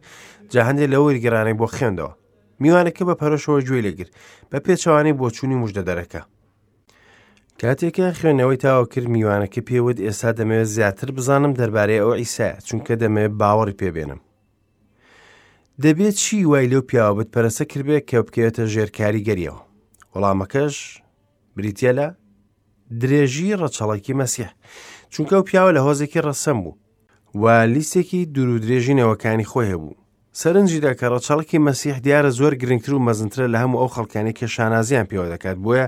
جا 0.53 0.61
هەندێک 0.69 0.89
لە 0.93 0.97
وەرگێرانی 1.05 1.57
بۆ 1.59 1.67
خوێندەوە 1.75 2.13
میوانەکە 2.61 3.03
بە 3.09 3.13
پەرۆشەوە 3.21 3.59
گوێ 3.67 3.81
لێگر 3.85 4.09
بە 4.51 4.57
پێچوانی 4.65 5.17
بۆ 5.19 5.27
چوونی 5.35 5.57
مژدەدەرەکە 5.63 6.21
کاتێکە 7.63 8.05
خوێنەوەی 8.19 8.61
تاوەکرد 8.63 9.07
میوانەکە 9.15 9.61
پێوت 9.67 9.97
ئێستا 10.05 10.31
دەمەوێت 10.37 10.69
زیاتر 10.75 11.09
بزانم 11.17 11.51
دەربارەی 11.59 12.01
ئەو 12.03 12.11
ئیسایە 12.21 12.57
چونکە 12.67 12.93
دەمەوێت 13.01 13.33
باوەڕی 13.41 13.77
پێبێنم. 13.81 14.19
دەبێت 15.83 16.15
چی 16.23 16.37
وای 16.51 16.67
لەو 16.71 16.81
پیاوەبت 16.89 17.29
پەرسە 17.33 17.63
کردبێت 17.71 18.03
کە 18.09 18.17
بکەوێتە 18.25 18.63
ژێرکاری 18.73 19.25
گەریەوە. 19.27 19.59
وەڵامەکەش 20.13 20.75
بریتە 21.57 21.91
لە 21.99 22.07
درێژی 23.01 23.57
ڕەچەڵکی 23.61 24.13
مەسیح 24.21 24.49
چونکە 25.13 25.33
و 25.39 25.43
پیاوە 25.49 25.71
لە 25.77 25.81
هۆزێکی 25.85 26.23
ڕەسەم 26.27 26.57
بوو 26.63 26.73
و 27.41 27.45
لیستێکی 27.73 28.21
دوور 28.33 28.49
و 28.55 28.59
درێژینەوەکانی 28.63 29.49
خۆی 29.51 29.67
هەبوو 29.73 29.93
سەرنجیدا 30.41 30.91
کە 30.99 31.05
ڕەچەڵکی 31.13 31.57
مەسیح 31.67 31.97
دیارە 32.05 32.31
زۆر 32.39 32.53
گرنگتر 32.61 32.93
و 32.95 33.05
مەزنترە 33.07 33.45
لە 33.53 33.57
هەموو 33.63 33.81
ئەو 33.81 33.89
خەڵکانی 33.95 34.33
کە 34.37 34.45
شانازیان 34.55 35.05
پێوە 35.09 35.27
دەکات 35.33 35.57
بۆیە 35.65 35.87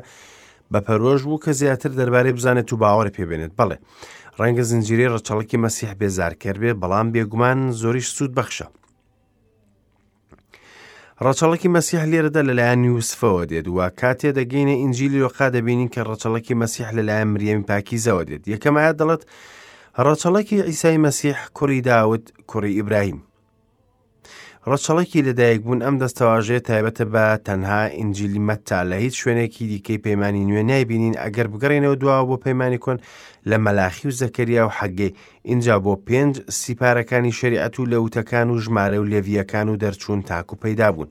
بە 0.72 0.80
پەرۆژ 0.88 1.22
بوو 1.28 1.40
کە 1.44 1.52
زیاتر 1.62 1.92
دەربارەی 2.00 2.36
بزانێت 2.38 2.70
و 2.74 2.78
باوەڕ 2.82 3.08
پێبێنێت 3.16 3.52
بڵێ 3.60 3.78
ڕەنگە 4.40 4.64
زنجیرەی 4.70 5.12
ڕەچەڵکی 5.14 5.62
مەسیح 5.66 5.92
بێزارکرد 6.00 6.60
بێ 6.62 6.72
بەڵام 6.82 7.08
بێگومان 7.14 7.60
زۆریش 7.82 8.08
سوود 8.18 8.32
بەخشە. 8.38 8.68
ڕەچەڵکی 11.26 11.74
مەسیح 11.76 12.04
لێرەدا 12.12 12.42
لەلایەن 12.50 12.82
یوسفەوە 12.92 13.44
دێت 13.52 13.68
وە 13.76 13.88
کاتێ 14.00 14.30
دەگەینە 14.38 14.76
ئینجیلی 14.82 15.24
وەخا 15.26 15.48
دەبینین 15.56 15.90
کە 15.94 16.02
ڕەچەڵکی 16.10 16.58
مەسیح 16.62 16.88
لەلایەن 16.98 17.30
مریەمی 17.34 17.68
پاکیزەوە 17.70 18.24
دێت 18.30 18.44
یەکەمایە 18.54 18.92
دەڵێت 19.00 19.24
ڕەچەڵکی 20.06 20.58
ئیسای 20.70 20.98
مەسیح 21.06 21.38
کوڕی 21.58 21.82
داوت 21.88 22.26
کوڕی 22.50 22.72
ئیبراهیم 22.78 23.20
ڕەچەڵێکی 24.72 25.26
لەدایک 25.28 25.60
بوون 25.66 25.80
ئەم 25.86 25.96
دەستەواژێ 26.02 26.58
تایبەتە 26.68 27.06
بە 27.14 27.26
تەنها 27.48 27.82
ئینجلی 27.98 28.42
مەتتا 28.48 28.80
لە 28.90 28.96
هیچ 29.04 29.16
شوێنێکی 29.22 29.66
دیکەی 29.72 30.02
پەیمانانی 30.06 30.48
نوێ 30.50 30.64
نایبینین 30.72 31.16
ئەگەر 31.24 31.48
بگەڕێنەوە 31.54 31.96
دواوە 32.02 32.26
بۆ 32.30 32.36
پەیمانی 32.46 32.82
کۆن 32.86 32.98
لە 33.50 33.58
مەلاخی 33.66 34.06
و 34.10 34.16
زەکەریا 34.22 34.64
و 34.68 34.76
حەگەی 34.80 35.12
اینجا 35.50 35.76
بۆ 35.86 35.94
پێنج 36.08 36.34
سیپارەکانی 36.62 37.36
شریعەت 37.40 37.76
و 37.80 37.88
لەوتەکان 37.92 38.48
و 38.50 38.62
ژمارە 38.64 38.98
و 39.02 39.10
لێڤیەکان 39.12 39.68
و 39.70 39.80
دەرچوون 39.84 40.20
تاکو 40.30 40.56
پەیدا 40.64 40.90
بوون. 40.96 41.10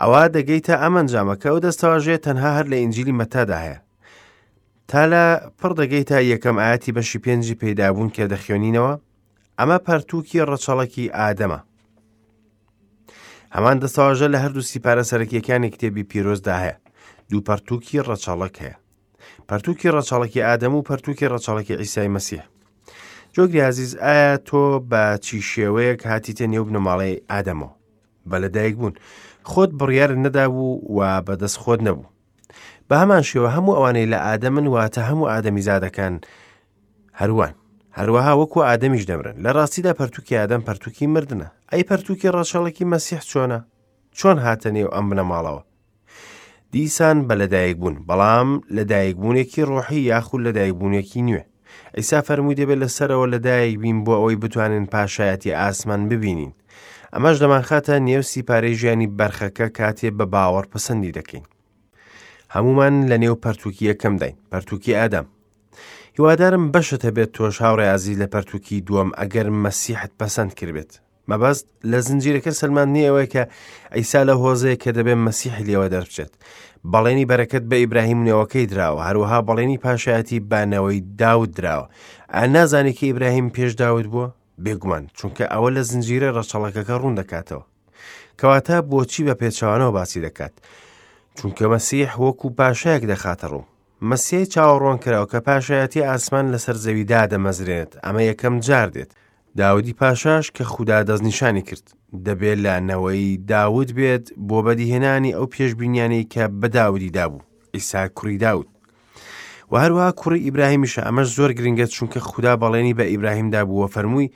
ئەوە 0.00 0.22
دەگەیتە 0.36 0.74
ئەمەنجامەکە 0.82 1.48
و 1.54 1.58
دەستەواژێ 1.66 2.16
تەنها 2.26 2.50
هەر 2.56 2.66
لە 2.72 2.76
ئینجلی 2.82 3.16
مەتادا 3.20 3.58
هەیە. 3.64 3.78
تا 4.90 5.00
لە 5.12 5.22
پڕ 5.58 5.70
دەگەیتە 5.80 6.18
یەکەم 6.32 6.56
ئاەتی 6.62 6.94
بەشی 6.96 7.18
پێنجی 7.24 7.54
پەیدابوون 7.62 8.08
کە 8.16 8.24
دەخێنینەوە، 8.32 8.92
ئەمە 9.58 9.78
پەرتووکی 9.86 10.40
ڕەچەڵکی 10.50 11.04
ئادەمە. 11.18 11.60
هەمان 13.58 13.76
دەساواژە 13.84 14.28
لە 14.34 14.38
هەردوو 14.44 14.66
سیپارە 14.70 15.02
سەرەکیەکانی 15.10 15.70
کتێبی 15.74 16.04
پیرۆزدا 16.10 16.56
هەیە 16.64 16.76
دوو 17.30 17.40
پەرتووکی 17.48 17.98
ڕەچاڵک 18.08 18.54
هەیە 18.62 18.76
پەرتووکی 19.48 19.88
ڕەچاڵکی 19.96 20.44
ئادەم 20.48 20.74
و 20.74 20.86
پەرتووکی 20.88 21.30
ڕەچاڵکی 21.32 21.74
ئیسای 21.82 22.08
مەسیح 22.16 22.42
جۆگری 23.34 23.66
عزیز 23.70 23.92
ئایا 24.04 24.30
تۆ 24.48 24.62
بە 24.90 25.02
چی 25.24 25.38
شێوەیەک 25.50 26.00
هاتیتە 26.10 26.44
نێو 26.52 26.64
بنەماڵی 26.68 27.16
ئادەمەوە 27.30 27.72
بە 28.30 28.36
لەدایک 28.42 28.74
بوون 28.78 28.94
خۆت 29.50 29.70
بڕیار 29.78 30.10
نەدا 30.24 30.46
بوو 30.54 30.82
و 30.96 30.98
بەدەست 31.26 31.58
خۆت 31.62 31.80
نەبوو 31.86 32.10
بە 32.88 32.94
هەمان 33.02 33.22
شێوە 33.30 33.48
هەموو 33.56 33.76
ئەوانەی 33.76 34.10
لە 34.12 34.18
ئادەمن 34.26 34.66
واتە 34.74 35.02
هەموو 35.08 35.30
ئادەمی 35.32 35.64
زادەکان 35.68 36.14
هەروان 37.20 37.54
هەروەها 38.00 38.32
وەکو 38.40 38.58
ئادەمیش 38.68 39.04
دەمرن 39.10 39.36
لە 39.44 39.50
ڕاستیدا 39.56 39.92
پەرتوکی 40.00 40.38
ئادەم 40.40 40.62
پەرتوکی 40.68 41.06
مردنە 41.14 41.48
ئەی 41.72 41.82
پەرتوکی 41.90 42.28
ڕەشەڵکی 42.36 42.88
مەسیح 42.92 43.20
چۆنە 43.30 43.60
چۆن 44.18 44.38
هاتە 44.46 44.68
نێو 44.76 44.88
ئەم 44.94 45.06
بنەماڵەوە 45.10 45.62
دیسان 46.72 47.18
بە 47.28 47.34
لەدایک 47.40 47.76
بوون 47.82 47.96
بەڵام 48.08 48.48
لەدایکبوونێکی 48.76 49.62
ڕۆحی 49.70 50.00
یاخود 50.10 50.42
لەدایکبوونێکی 50.46 51.24
نوێ 51.28 51.42
ئەیسا 51.94 52.18
فەرمووی 52.26 52.58
دەبێت 52.60 52.78
لەسەرەوە 52.82 53.26
لەدایک 53.34 53.74
بین 53.82 53.98
بۆ 54.04 54.14
ئەوەی 54.18 54.40
بتوانین 54.42 54.86
پاشایەتی 54.94 55.56
ئاسمان 55.60 56.02
ببینین 56.10 56.52
ئەمەش 57.14 57.36
دەمانخاتە 57.42 57.94
نێو 58.08 58.22
سیپارەی 58.32 58.78
ژیانی 58.80 59.08
بەرخەکە 59.18 59.66
کاتێ 59.78 60.08
بە 60.18 60.24
باوەڕ 60.34 60.64
پسەندی 60.72 61.14
دەکەین 61.18 61.44
هەمومان 62.54 62.94
لە 63.10 63.16
نێو 63.22 63.36
پەرتوکی 63.44 63.84
یەکەم 63.90 64.14
داین 64.20 64.36
پەرتوکی 64.52 64.94
ئادەم 65.00 65.26
هیوادارم 66.18 66.64
بەشت 66.74 67.02
هەبێت 67.08 67.30
تۆش 67.36 67.56
هاوڕێ 67.64 67.84
ئازی 67.92 68.14
لە 68.22 68.26
پەرتووکی 68.34 68.78
دووەم 68.86 69.10
ئەگەر 69.20 69.46
مەسیحت 69.64 70.12
پەسەند 70.20 70.52
کردبێت 70.58 70.92
مەبەست 71.30 71.66
لە 71.90 71.98
زنجیرەکە 72.08 72.52
سلمان 72.60 72.88
نییەوەی 72.96 73.28
کە 73.34 73.42
ئەیسا 73.94 74.20
لە 74.28 74.34
هۆزەیە 74.42 74.76
کە 74.82 74.90
دەبێت 74.96 75.18
مەسیح 75.26 75.54
لێوە 75.68 75.88
دەربچێت 75.94 76.32
بەڵێنی 76.92 77.28
بەرەکەت 77.30 77.64
بە 77.70 77.76
ئیبراهیم 77.82 78.20
نێوەکەی 78.28 78.66
دراوە 78.72 79.00
هەروەها 79.08 79.38
بەڵێنی 79.48 79.82
پاشایەتی 79.84 80.44
بانەوەی 80.50 80.98
داود 81.20 81.50
دراوە 81.58 81.86
ئا 82.34 82.42
نازانێت 82.56 82.96
کە 82.98 83.04
ئیبراهیم 83.08 83.48
پێش 83.56 83.72
داود 83.82 84.06
بووە 84.12 84.28
بێگومان 84.64 85.04
چونکە 85.18 85.44
ئەوە 85.52 85.70
لە 85.76 85.82
زنجیرە 85.90 86.28
ڕەچەڵەکەەکە 86.36 86.94
ڕوون 87.00 87.14
دەکاتەوە 87.20 87.64
کەواتە 88.40 88.76
بۆچی 88.90 89.22
بە 89.26 89.34
پێچوانەوە 89.40 89.92
باسی 89.98 90.20
دەکات 90.26 90.54
چونکە 91.38 91.64
مەسیح 91.74 92.10
وەکو 92.22 92.48
پاشایەک 92.58 93.02
دەخاتە 93.12 93.46
ڕوو 93.52 93.64
مەسیی 94.10 94.46
چاوەڕۆن 94.54 94.98
کراوە 95.04 95.28
کە 95.32 95.38
پاشایەتی 95.48 96.04
ئاسمان 96.10 96.46
لەسەر 96.54 96.76
زەویدا 96.84 97.22
دەمەزرێت 97.32 97.92
ئەمە 98.04 98.22
یەکەم 98.30 98.54
جار 98.68 98.88
دێت 98.94 99.10
داودی 99.60 99.92
پاشاش 100.00 100.46
کە 100.56 100.62
خوددا 100.72 100.98
دەستنیشانی 101.08 101.62
کرد 101.68 101.86
دەبێت 102.26 102.58
لە 102.66 102.74
نەوەی 102.88 103.36
داود 103.52 103.88
بێت 103.98 104.26
بۆ 104.48 104.58
بەدیهێنانی 104.66 105.34
ئەو 105.36 105.46
پێشببینیانی 105.54 106.22
کە 106.32 106.44
بە 106.60 106.68
داودی 106.76 107.10
دابوو 107.18 107.40
ئیسا 107.74 108.02
کوڕی 108.16 108.38
داود 108.44 108.68
و 109.72 109.74
هەروەها 109.82 110.10
کوڕی 110.20 110.44
ئیبراهیمیشە 110.46 111.02
ئەمەش 111.08 111.28
زۆر 111.36 111.50
گرنگە 111.58 111.86
چونکە 111.96 112.18
خوددا 112.28 112.52
بەڵێنی 112.62 112.94
بە 112.98 113.02
ئیبراهیمدا 113.12 113.62
بووە 113.68 113.88
فەرمووی 113.94 114.30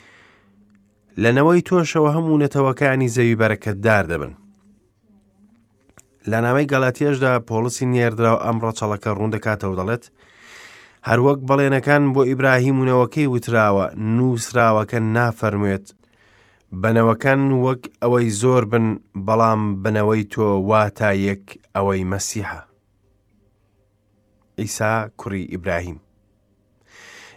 لەنەوەی 1.23 1.63
تۆشەوە 1.69 2.11
هەموو 2.17 2.41
نەتەوەکانی 2.43 3.13
زەوی 3.17 3.39
بەرەکەتدار 3.41 4.05
دەبن 4.13 4.33
لە 6.27 6.39
نامی 6.45 6.67
گەڵاتیەشدا 6.73 7.33
پۆلیسی 7.49 7.87
نێردرا 7.95 8.33
و 8.35 8.43
ئەمڕۆ 8.47 8.71
چەڵەکە 8.79 9.11
ڕوندەکاتەوە 9.19 9.75
دەڵێت 9.81 10.05
هەروەک 11.09 11.41
بەڵێنەکان 11.49 12.03
بۆ 12.15 12.23
ئیبراهیمونەوەکەی 12.31 13.31
وتراوە 13.35 13.87
نووسراوەکە 14.17 14.99
نافەرموێت 15.17 15.87
بنەوەکان 16.83 17.41
وەک 17.65 17.83
ئەوەی 18.03 18.27
زۆر 18.41 18.63
بن 18.73 18.87
بەڵام 19.27 19.61
بنەوەی 19.83 20.23
تۆ 20.33 20.47
وا 20.69 20.83
تا 20.99 21.11
یەک 21.29 21.45
ئەوەی 21.77 22.05
مەسیحە 22.13 22.61
ئیسا 24.61 24.93
کوڕی 25.21 25.45
ئیبراهیم 25.53 25.99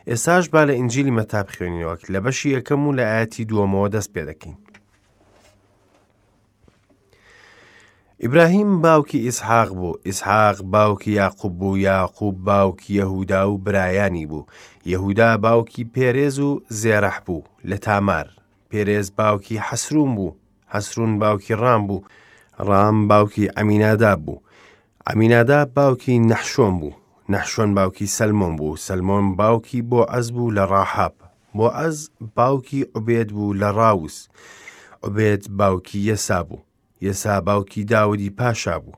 ئێساش 0.09 0.43
با 0.53 0.61
لە 0.69 0.73
ئنجلی 0.79 1.15
مەتاب 1.19 1.47
خوێنینەوەک 1.55 2.01
لە 2.13 2.19
بەشی 2.25 2.49
یەکەم 2.57 2.81
و 2.87 2.95
لە 2.97 3.05
ئاەتی 3.11 3.47
دووەمەوە 3.49 3.87
دەست 3.95 4.11
پێ 4.15 4.23
دەکەین 4.29 4.57
ئیبراهیم 8.23 8.69
باوکی 8.81 9.17
ئیسحاق 9.27 9.69
بوو 9.73 9.91
ئیسحاق 10.05 10.57
باوکی 10.73 11.11
یاقوب 11.11 11.53
بوو 11.59 11.77
یاقوب 11.77 12.35
باوکی 12.45 13.01
یەهودا 13.01 13.41
و 13.51 13.57
برایانی 13.57 14.25
بوو 14.25 14.45
یەهودا 14.91 15.33
باوکی 15.45 15.83
پێرێز 15.95 16.37
و 16.39 16.61
زێرەح 16.81 17.17
بوو 17.25 17.43
لە 17.69 17.77
تامار 17.85 18.27
پێرێز 18.71 19.07
باوکی 19.19 19.61
حەسرون 19.67 20.11
بوو 20.15 20.31
حەسرون 20.73 21.13
باوکی 21.21 21.55
ڕام 21.63 21.81
بوو 21.87 22.03
ڕام 22.69 22.97
باوکی 23.09 23.51
ئەمینادا 23.57 24.13
بوو 24.25 24.41
ئەمینادا 25.07 25.59
باوکی 25.75 26.15
نەحشۆم 26.29 26.73
بوو 26.81 26.95
نەحشۆن 27.33 27.69
باوکی 27.77 28.05
سلمۆن 28.17 28.53
بوو 28.59 28.75
سلمۆن 28.87 29.25
باوکی 29.39 29.81
بۆ 29.89 30.01
ئەز 30.13 30.27
بوو 30.35 30.53
لە 30.57 30.63
ڕاحاب 30.71 31.15
بۆ 31.57 31.67
ئەز 31.79 31.97
باوکی 32.37 32.81
عوبێت 32.95 33.29
بوو 33.35 33.53
لە 33.61 33.69
ڕاووس 33.77 34.17
عوبێت 35.05 35.43
باوکی 35.59 35.99
یەسا 36.11 36.39
بوو 36.49 36.59
ئێسا 37.05 37.35
باوکی 37.47 37.83
داودی 37.93 38.29
پاشا 38.39 38.77
بوو 38.79 38.93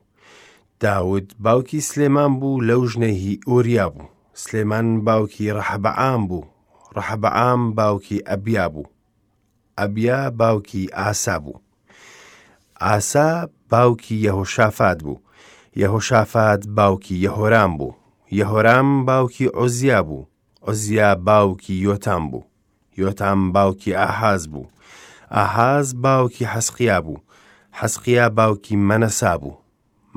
داود 0.80 1.28
باوکی 1.46 1.80
سلێمان 1.90 2.32
بوو 2.40 2.60
لەو 2.68 2.82
ژنەهی 2.92 3.34
ئۆریا 3.50 3.88
بوو 3.94 4.08
سلێمان 4.44 4.88
باوکی 5.08 5.54
ڕەحبەعام 5.60 6.22
بوو 6.30 6.44
ڕەحبەعام 6.96 7.62
باوکی 7.78 8.18
ئەبیا 8.30 8.66
بوو 8.74 8.88
ئەبیا 9.80 10.20
باوکی 10.40 10.84
ئاسا 11.00 11.36
بوو 11.44 11.62
ئاسا 12.84 13.30
باوکی 13.72 14.16
یەهۆشافات 14.28 15.00
بوو 15.06 15.22
یەهۆشافات 15.82 16.62
باوکی 16.78 17.16
یەهۆرام 17.26 17.72
بوو 17.80 17.92
یەهۆرام 18.40 18.88
باوکی 19.08 19.48
ئۆزیا 19.58 20.00
بوو 20.08 20.24
ئۆزیا 20.68 21.10
باوکی 21.28 21.76
یۆتان 21.88 22.24
بوو 22.32 22.44
یۆتان 23.02 23.40
باوکی 23.56 23.92
ئاحاز 24.02 24.44
بوو 24.52 24.72
ئاحاز 25.38 25.88
باوکی 26.04 26.46
حەسقیا 26.54 26.98
بوو 27.06 27.18
حەسقیا 27.82 28.28
باوکی 28.38 28.76
مەنەسا 28.90 29.34
بوو 29.42 29.56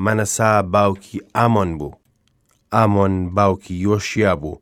مەنەسا 0.04 0.50
باوکی 0.74 1.18
ئامۆن 1.36 1.70
بوو 1.78 1.92
ئامۆن 2.74 3.14
باوکی 3.36 3.74
یۆشیا 3.86 4.34
بوو 4.40 4.56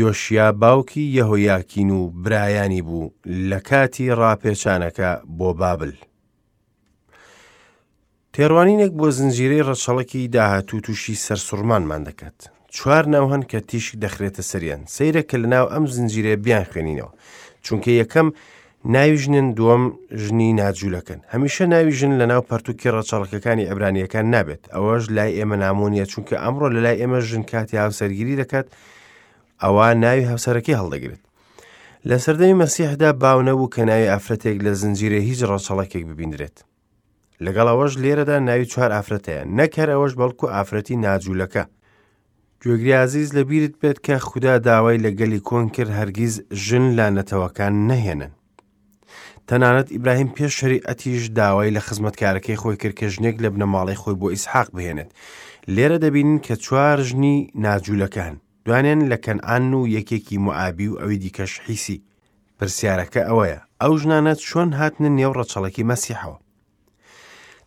یۆشیا 0.00 0.46
باوکی 0.62 1.04
یەهۆیاکین 1.16 1.90
و 1.98 2.00
برایانی 2.22 2.82
بوو 2.88 3.08
لە 3.50 3.54
کاتی 3.68 4.14
ڕاپێچانەکە 4.20 5.10
بۆ 5.38 5.48
بابل 5.60 5.92
تێڕوانینێک 8.32 8.92
بۆ 8.98 9.06
زنجیرەی 9.18 9.62
ڕەچەڵکی 9.68 10.28
داهاتوو 10.34 10.80
تووشی 10.84 11.14
سەرسوورمانمان 11.24 12.02
دەکات 12.08 12.38
چوار 12.74 13.04
ناوهەن 13.14 13.42
کە 13.50 13.56
تیشک 13.70 13.92
دەخرێتە 14.04 14.42
سەریان 14.50 14.82
سەیرە 14.94 15.22
کە 15.28 15.34
لەناو 15.42 15.68
ئەم 15.72 15.84
زنجیرێ 15.94 16.34
بیان 16.44 16.64
خوێنینەوە 16.70 17.10
چونکە 17.64 17.88
یەکەم 18.02 18.28
ناوی 18.94 19.18
ژنن 19.22 19.48
دووەم 19.58 19.84
ژنی 20.22 20.52
ناجوولەکەن 20.60 21.20
هەمیشە 21.32 21.60
ناوی 21.74 21.90
ژن 21.98 22.12
لە 22.20 22.26
ناو 22.30 22.42
پەرتوکی 22.50 22.90
ڕەچەڵکەکانی 22.96 23.68
ئەبرانیەکان 23.68 24.26
نابێت 24.34 24.62
ئەوەش 24.74 25.04
لای 25.16 25.36
ئێمە 25.38 25.56
نامونیە 25.64 26.06
چونکە 26.12 26.36
ئەمڕۆ 26.44 26.68
لە 26.74 26.80
لای 26.84 26.98
ئێمە 27.02 27.18
ژن 27.28 27.42
کاتی 27.50 27.76
هاوسەرگیری 27.84 28.36
دەکات 28.42 28.66
ئەوە 29.62 29.86
ناوی 30.04 30.28
هاوسەرەکی 30.30 30.78
هەڵدەگرێت 30.80 31.22
لە 32.08 32.16
سەردەمی 32.24 32.58
مەسیحدا 32.62 33.10
باو 33.22 33.40
نەبوو 33.48 33.68
کە 33.74 33.78
ناوی 33.90 34.08
ئافرەتێک 34.12 34.58
لە 34.66 34.72
زنجیرە 34.80 35.20
هیچ 35.28 35.40
ڕەچەڵەکێک 35.50 36.04
ببیندرێت 36.10 36.56
لەگەڵ 37.44 37.66
ئەوەش 37.70 37.92
لێرەدا 38.02 38.36
ناوی 38.48 38.66
چوار 38.72 38.90
ئافرەتەیە 38.96 39.42
نەکەر 39.58 39.88
ئەوەش 39.94 40.12
بەڵکو 40.20 40.46
ئافرەتی 40.54 40.96
ناجوولەکە 41.04 41.64
گوێگریازیز 42.62 43.28
لە 43.36 43.42
بیرت 43.50 43.74
بێت 43.82 43.98
کە 44.06 44.14
خوددا 44.28 44.54
داوای 44.68 44.98
لەگەلی 45.06 45.40
کۆن 45.48 45.64
کرد 45.76 45.92
هەرگیز 45.98 46.34
ژن 46.64 46.84
لا 46.98 47.06
نەتەوەکان 47.16 47.74
نەهێنن 47.90 48.32
تەنانەت 49.50 49.88
ئیبراهیم 49.92 50.30
پێش 50.36 50.52
شریعەتیش 50.60 51.24
داوای 51.38 51.74
لە 51.76 51.80
خزمەتکارەکەی 51.86 52.60
خۆی 52.60 52.76
کرد 52.82 52.94
کە 52.98 53.06
ژنێک 53.14 53.36
لە 53.44 53.48
بنەماڵی 53.54 53.98
خۆی 54.00 54.14
بۆ 54.20 54.26
ئیسحاق 54.34 54.68
بهێنێت 54.76 55.10
لێرە 55.74 55.98
دەبین 56.04 56.30
کە 56.46 56.54
چوار 56.64 56.98
ژنی 57.08 57.36
ناجوولەکان 57.64 58.34
دوانێن 58.66 59.00
لە 59.12 59.16
کەنعان 59.24 59.74
و 59.78 59.80
یەکێکی 59.96 60.36
معابی 60.46 60.86
و 60.88 60.98
ئەوی 61.00 61.16
دیکەش 61.22 61.52
حیسی 61.66 62.02
پرسیارەکە 62.60 63.22
ئەوەیە 63.28 63.60
ئەو 63.82 63.92
ژنانەت 64.00 64.38
چۆن 64.48 64.70
هاتنە 64.78 65.10
نێو 65.18 65.32
ڕەچەڵکی 65.38 65.86
مەسیحەوە 65.90 66.38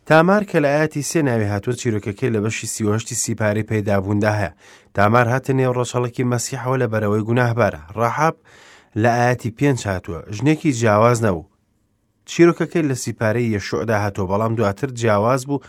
تامار 0.06 0.42
کە 0.50 0.58
لە 0.64 0.68
ئاەتی 0.76 1.02
سێ 1.10 1.20
ناوی 1.28 1.50
هاتووە 1.52 1.76
چیرۆکەکەی 1.80 2.32
لە 2.34 2.40
بەشی 2.44 2.66
سیوەشتی 2.74 3.14
سیپارەی 3.24 3.68
پەیدابووندا 3.70 4.32
هەیە 4.40 4.52
تامار 4.96 5.26
هاتە 5.34 5.52
نێو 5.60 5.74
ڕەچەڵکی 5.78 6.28
مەسیحەوە 6.32 6.76
لە 6.82 6.86
بەرەوەی 6.92 7.26
گوناهبارە 7.28 7.80
ڕاحاب 7.98 8.36
لە 9.02 9.10
ئاەتی 9.20 9.50
پێنج 9.58 9.80
هاتووە 9.90 10.20
ژنێکی 10.36 10.70
جیاواز 10.80 11.18
نەبوو 11.26 11.44
چیرۆکەکەی 12.32 12.86
لە 12.90 12.94
سیپارەی 13.04 13.50
یەشعدا 13.56 13.96
هاتۆ 14.04 14.22
بەڵام 14.30 14.52
دواتر 14.58 14.88
جیاواز 15.00 15.42
بوو 15.48 15.60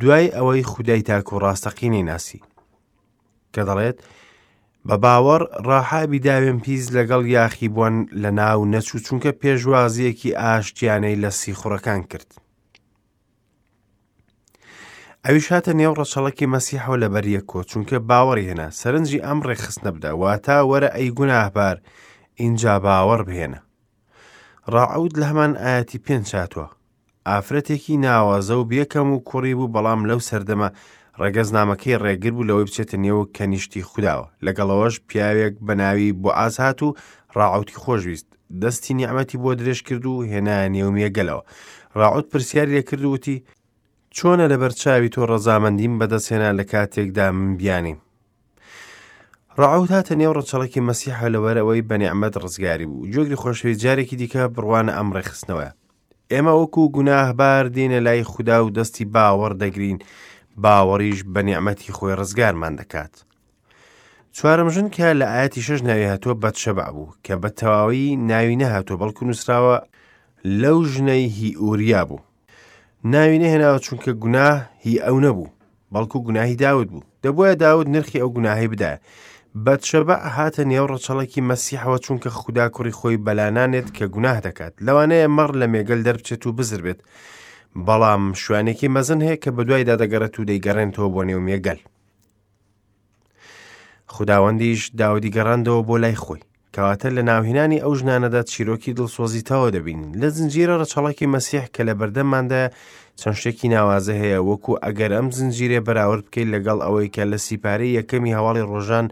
دوای 0.00 0.32
ئەوەی 0.36 0.62
خودای 0.72 1.02
تاک 1.10 1.32
و 1.32 1.40
ڕاستەقینی 1.44 2.02
ناسی 2.10 2.40
کە 3.54 3.62
دەڵێت 3.68 3.98
بە 4.88 4.94
باوەڕ 5.04 5.42
ڕاحابی 5.68 6.20
داوێن 6.26 6.58
پیس 6.64 6.84
لەگەڵ 6.96 7.22
یاخی 7.38 7.68
بوون 7.74 7.96
لە 8.22 8.30
ناو 8.40 8.64
نەچوو 8.72 9.00
چونکە 9.06 9.30
پێشوازیەکی 9.40 10.36
ئاشتیانەی 10.42 11.20
لە 11.22 11.30
سیخورەکان 11.40 12.00
کرد. 12.10 12.30
ئەویش 15.24 15.46
هاتە 15.52 15.72
نێو 15.80 15.94
ڕەچەڵکی 15.98 16.50
مەسیحەوە 16.54 16.96
لە 17.02 17.08
بەریە 17.14 17.42
کۆ 17.50 17.58
چونکە 17.70 17.96
باوەڕی 18.10 18.48
هێنا 18.50 18.68
سەرنجی 18.80 19.24
ئەم 19.26 19.38
ڕێخست 19.48 19.80
نەبدا 19.86 20.10
واتە 20.22 20.56
وەرە 20.70 20.88
ئەی 20.96 21.10
گوناهبار 21.18 21.76
ئینجا 22.40 22.74
باوەڕ 22.84 23.22
بهێنە. 23.28 23.60
ڕاعود 24.74 25.12
لە 25.20 25.24
هەمان 25.30 25.52
ئاەتی 25.64 26.02
پێنج 26.06 26.24
چاتوە 26.32 26.66
ئافرەتێکی 27.28 27.94
ناوازە 28.04 28.54
و 28.58 28.68
بێکەم 28.72 29.08
و 29.12 29.22
کوڕی 29.28 29.54
بوو 29.58 29.72
بەڵام 29.74 30.00
لەو 30.10 30.20
سەردەمە 30.28 30.68
ڕێگەزنامەکەی 31.20 32.00
ڕێگر 32.04 32.32
بوو 32.36 32.48
لەوەی 32.48 32.66
بچێتە 32.68 32.96
نێو 33.04 33.20
کەنیشتی 33.36 33.86
خودداوە 33.90 34.26
لەگەڵەوەش 34.46 34.94
پیاوێک 35.08 35.54
بەناوی 35.66 36.16
بۆ 36.22 36.30
ئازهات 36.38 36.78
و 36.86 36.94
ڕاعوتی 37.36 37.78
خۆشویست 37.82 38.28
دەستی 38.62 38.92
نیعمەتی 38.98 39.40
بۆ 39.42 39.50
درێژ 39.60 39.80
کرد 39.88 40.04
و 40.06 40.24
هێنا 40.30 40.56
نێومیە 40.74 41.10
گەلەوە 41.16 41.42
ڕاعوت 41.98 42.26
پرسیاری 42.32 42.74
لێ 42.76 42.82
کردووتی 42.88 43.36
چۆنە 44.16 44.44
لەبەرچاوی 44.52 45.12
تۆ 45.14 45.20
ڕەزامەندیم 45.30 45.94
بەدەستێنا 46.00 46.50
لە 46.58 46.64
کاتێکدا 46.72 47.26
من 47.38 47.50
بیانیم 47.60 47.98
ڕعود 49.60 49.90
هاتە 49.96 50.14
نێو 50.20 50.32
ڕەچەڵکی 50.38 50.84
مەسیحە 50.88 51.26
لەوەرەوەی 51.34 51.82
بەنیعممەد 51.90 52.34
ڕزگاری 52.42 52.86
بوو 52.90 53.06
جۆگری 53.12 53.40
خۆشەوی 53.42 53.78
جارێکی 53.82 54.16
دیکە 54.20 54.42
بڕوانە 54.54 54.92
ئەمڕێ 54.96 55.22
خستنەوە 55.28 55.68
ئێمە 56.32 56.52
وەکو 56.60 56.88
گوناهبار 56.96 57.64
دێنە 57.74 58.00
لای 58.06 58.24
خوددا 58.32 58.56
و 58.64 58.68
دەستی 58.76 59.04
باوەڕ 59.14 59.52
دەگرین 59.62 59.98
باوەڕیش 60.62 61.20
بەنیعممەتی 61.34 61.92
خۆی 61.96 62.14
ڕزگارمان 62.20 62.74
دەکات 62.80 63.14
چوارم 64.36 64.68
ژن 64.74 64.88
کە 64.94 65.06
لە 65.20 65.26
ئاەتی 65.32 65.62
شش 65.66 65.80
ناوی 65.88 66.10
هاتووە 66.16 66.34
بەدشەبع 66.42 66.88
بوو 66.94 67.12
کە 67.26 67.34
بە 67.42 67.48
تەواوی 67.58 68.08
ناوی 68.30 68.56
نەهاتوە 68.62 68.96
بەڵکو 69.00 69.22
نووسراوە 69.28 69.76
لەو 70.62 70.78
ژنەی 70.92 71.26
هی 71.38 71.50
ئوریا 71.62 72.02
بوو 72.08 72.20
ناوی 73.12 73.38
نەهێناوە 73.42 73.78
چونکە 73.86 74.08
گوناه 74.22 74.56
هی 74.84 74.96
ئەو 75.04 75.16
نەبوو 75.24 75.48
بەڵکو 75.94 76.16
گوناهی 76.26 76.56
داود 76.64 76.88
بوو 76.92 77.08
دەبە 77.26 77.44
داود 77.64 77.86
نرخی 77.94 78.18
ئەو 78.22 78.28
گوناهی 78.36 78.68
بدە 78.74 78.92
بەتشەبە 79.66 80.16
هاتە 80.36 80.62
نێو 80.70 80.86
ڕەچەڵێکی 80.92 81.44
مەسیحەوە 81.50 81.98
چونکە 82.04 82.30
خوددا 82.38 82.66
کوڕی 82.74 82.96
خۆی 82.98 83.16
بەلانانێت 83.26 83.88
کە 83.96 84.04
گوناه 84.14 84.38
دەکات 84.46 84.74
لەوانەیە 84.86 85.28
مەڕ 85.36 85.50
لە 85.60 85.66
مێگەل 85.72 86.00
دەربچێت 86.06 86.42
و 86.46 86.52
بزر 86.58 86.80
بێت 86.84 87.00
بەڵام 87.86 88.22
شوانێکی 88.42 88.88
مەزن 88.94 89.20
هەیە 89.26 89.38
کە 89.42 89.50
بەدوایدا 89.56 89.94
دەگەڕێت 90.02 90.34
و 90.40 90.44
دەیگەڕێنەوە 90.50 91.08
بۆ 91.14 91.22
نێو 91.28 91.40
مێگەل 91.46 91.80
خداوەندیش 94.14 94.80
داودی 95.00 95.32
گەڕاندەوە 95.36 95.82
بۆ 95.88 95.96
لای 96.02 96.16
خۆی 96.24 96.42
کەواتە 96.74 97.08
لە 97.16 97.22
ناوهێنانی 97.30 97.82
ئەو 97.84 97.92
ژنانەدا 97.98 98.42
چیرۆکی 98.52 98.96
دڵسۆزیتەوە 98.98 99.68
دەبین 99.74 100.00
لە 100.20 100.28
زنجیرە 100.36 100.74
ڕەچەڵەکی 100.80 101.30
مەسیح 101.34 101.64
کە 101.74 101.82
لە 101.88 101.94
بەردەماندا 102.00 102.62
چەند 103.20 103.36
شتێکی 103.40 103.68
ناوازە 103.74 104.14
هەیە 104.22 104.40
وەکو 104.48 104.72
ئەگەر 104.84 105.10
ئەم 105.16 105.28
زنجیرێ 105.38 105.80
بەراورد 105.86 106.24
بکەیت 106.28 106.48
لەگەڵ 106.54 106.78
ئەوەی 106.86 107.12
کە 107.14 107.22
لە 107.30 107.38
سیپارەی 107.46 107.94
یەکەمی 107.98 108.36
هەواڵی 108.38 108.68
ڕۆژان 108.70 109.06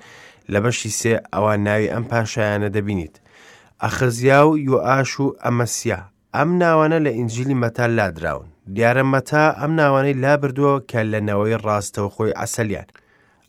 لە 0.52 0.58
بەشی 0.64 0.90
سێ 1.00 1.14
ئەوان 1.32 1.60
ناوی 1.66 1.92
ئەم 1.92 2.04
پاشایانە 2.10 2.68
دەبینیت. 2.76 3.14
ئەخزیا 3.82 4.40
و 4.48 4.50
یوئاش 4.68 5.12
و 5.24 5.26
ئەمەسیا 5.44 6.00
ئەم 6.36 6.50
ناوانە 6.62 6.98
لە 7.06 7.10
ئینجلی 7.18 7.58
مەتال 7.62 7.92
لادراون. 7.98 8.48
دیارە 8.76 9.04
مەتا 9.12 9.44
ئەم 9.60 9.72
ناوانەی 9.80 10.18
لابردووە 10.22 10.74
کە 10.90 11.00
لەنەوەی 11.12 11.56
ڕاستەوە 11.66 12.10
خۆی 12.14 12.36
ئەسەلیان. 12.40 12.88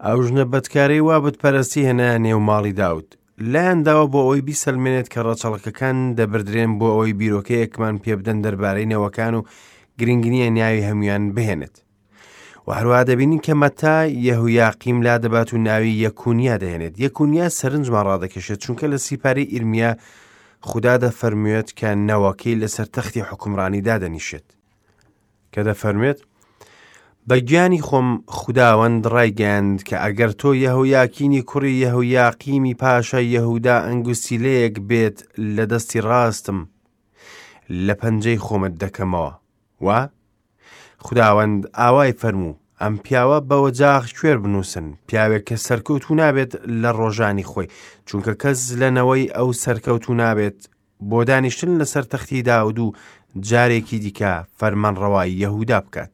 ئەو 0.06 0.18
ژنە 0.28 0.46
بەدکاری 0.52 1.02
وا 1.08 1.18
بتپەرستی 1.24 1.88
هەنا 1.90 2.08
نێو 2.26 2.40
ماڵی 2.50 2.72
داوت. 2.82 3.10
لایەنداوە 3.52 4.06
بۆ 4.14 4.20
ئەوی 4.28 4.42
بیسەلمێنێت 4.48 5.08
کە 5.14 5.18
ڕەچەڵکەکان 5.28 5.98
دەبدرێن 6.18 6.72
بۆ 6.80 6.88
ئەوی 6.96 7.14
بیرۆکەیەکمان 7.20 7.96
پێبدەن 8.04 8.38
دەربارەی 8.46 8.90
نەوەکان 8.92 9.34
و 9.36 9.42
گرنگنیە 10.00 10.48
نیاوی 10.56 10.86
هەمویان 10.90 11.24
بهێنێت. 11.36 11.76
و 12.68 12.70
هەروە 12.80 13.04
دەبینین 13.10 13.40
کە 13.46 13.54
مەتا 13.62 13.98
یەهویاقیم 14.28 14.98
لا 15.08 15.16
دەبات 15.24 15.50
و 15.54 15.58
ناوی 15.68 16.00
یەکونیا 16.08 16.56
دەهێنێت 16.64 16.96
یەکونیا 17.06 17.48
سەرنجمان 17.60 18.04
ڕادەکەشێت 18.10 18.60
چونکە 18.64 18.86
لە 18.92 18.98
سیپاری 19.06 19.50
ئیرمیا 19.54 19.92
خوددا 20.68 20.96
دەفەرموێت 21.06 21.68
کە 21.80 21.88
نەوەکەی 22.10 22.60
لەسەر 22.62 22.86
تەختی 22.96 23.22
حکومڕانیدا 23.30 23.96
دەنیشێت 24.04 24.48
کە 25.54 25.62
دەفەرمێت 25.70 26.20
بە 27.28 27.36
گیانی 27.50 27.82
خۆم 27.88 28.10
خداوەند 28.40 29.02
ڕایگەاند 29.14 29.78
کە 29.88 29.96
ئەگەر 30.04 30.32
تۆ 30.40 30.52
یەهویاکینی 30.66 31.42
کوڕی 31.50 31.80
یەهویاقیمی 31.84 32.76
پاشە 32.82 33.22
یەهودا 33.36 33.78
ئەنگوسیلەیەک 33.88 34.76
بێت 34.90 35.18
لە 35.56 35.64
دەستی 35.72 36.02
ڕاستم 36.08 36.60
لە 37.86 37.94
پەنجەی 38.02 38.40
خۆمت 38.46 38.74
دەکەمەوە 38.84 39.34
و 39.86 39.88
خداوەند 41.00 41.66
ئاوای 41.78 42.14
فەرموو 42.22 42.56
ئەم 42.82 42.96
پیاوە 43.06 43.40
بەوە 43.50 43.70
جاغ 43.80 44.04
کوێر 44.20 44.38
بنووسن 44.44 44.86
پیاوێک 45.08 45.44
کە 45.50 45.56
سەرکەوت 45.68 46.04
و 46.06 46.16
نابێت 46.22 46.52
لە 46.82 46.90
ڕۆژانی 47.00 47.48
خۆی 47.52 47.68
چونکە 48.08 48.34
کەس 48.42 48.60
لەنەوەی 48.82 49.32
ئەو 49.38 49.50
سەرکەوت 49.64 50.04
و 50.10 50.18
نابێت 50.22 50.60
بۆ 51.10 51.20
دانیشتن 51.30 51.72
لەسەر 51.82 52.04
تەختی 52.12 52.42
داود 52.52 52.78
و 52.80 52.88
جارێکی 53.50 54.00
دیکە 54.06 54.34
فەرمانڕەوای 54.60 55.32
یەهودا 55.42 55.80
بکات. 55.86 56.14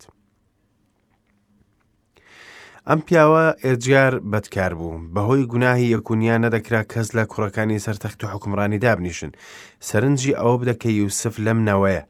ئەم 2.87 2.99
پیاوە 3.07 3.45
ئێجار 3.63 4.13
بەدکار 4.31 4.73
بوو 4.79 4.97
بەهۆی 5.13 5.47
گوناهی 5.51 5.91
یەکونیا 5.95 6.35
نەدەکرا 6.43 6.81
کەس 6.93 7.07
لە 7.17 7.23
کوڕەکانی 7.31 7.83
سەرتەخت 7.85 8.19
و 8.23 8.27
حکمڕانی 8.33 8.77
دابنیشن 8.85 9.31
سەرنجی 9.89 10.37
ئەوە 10.39 10.55
بدەکە 10.61 10.89
یوسف 11.03 11.33
لەم 11.45 11.59
نەوەیە 11.69 12.03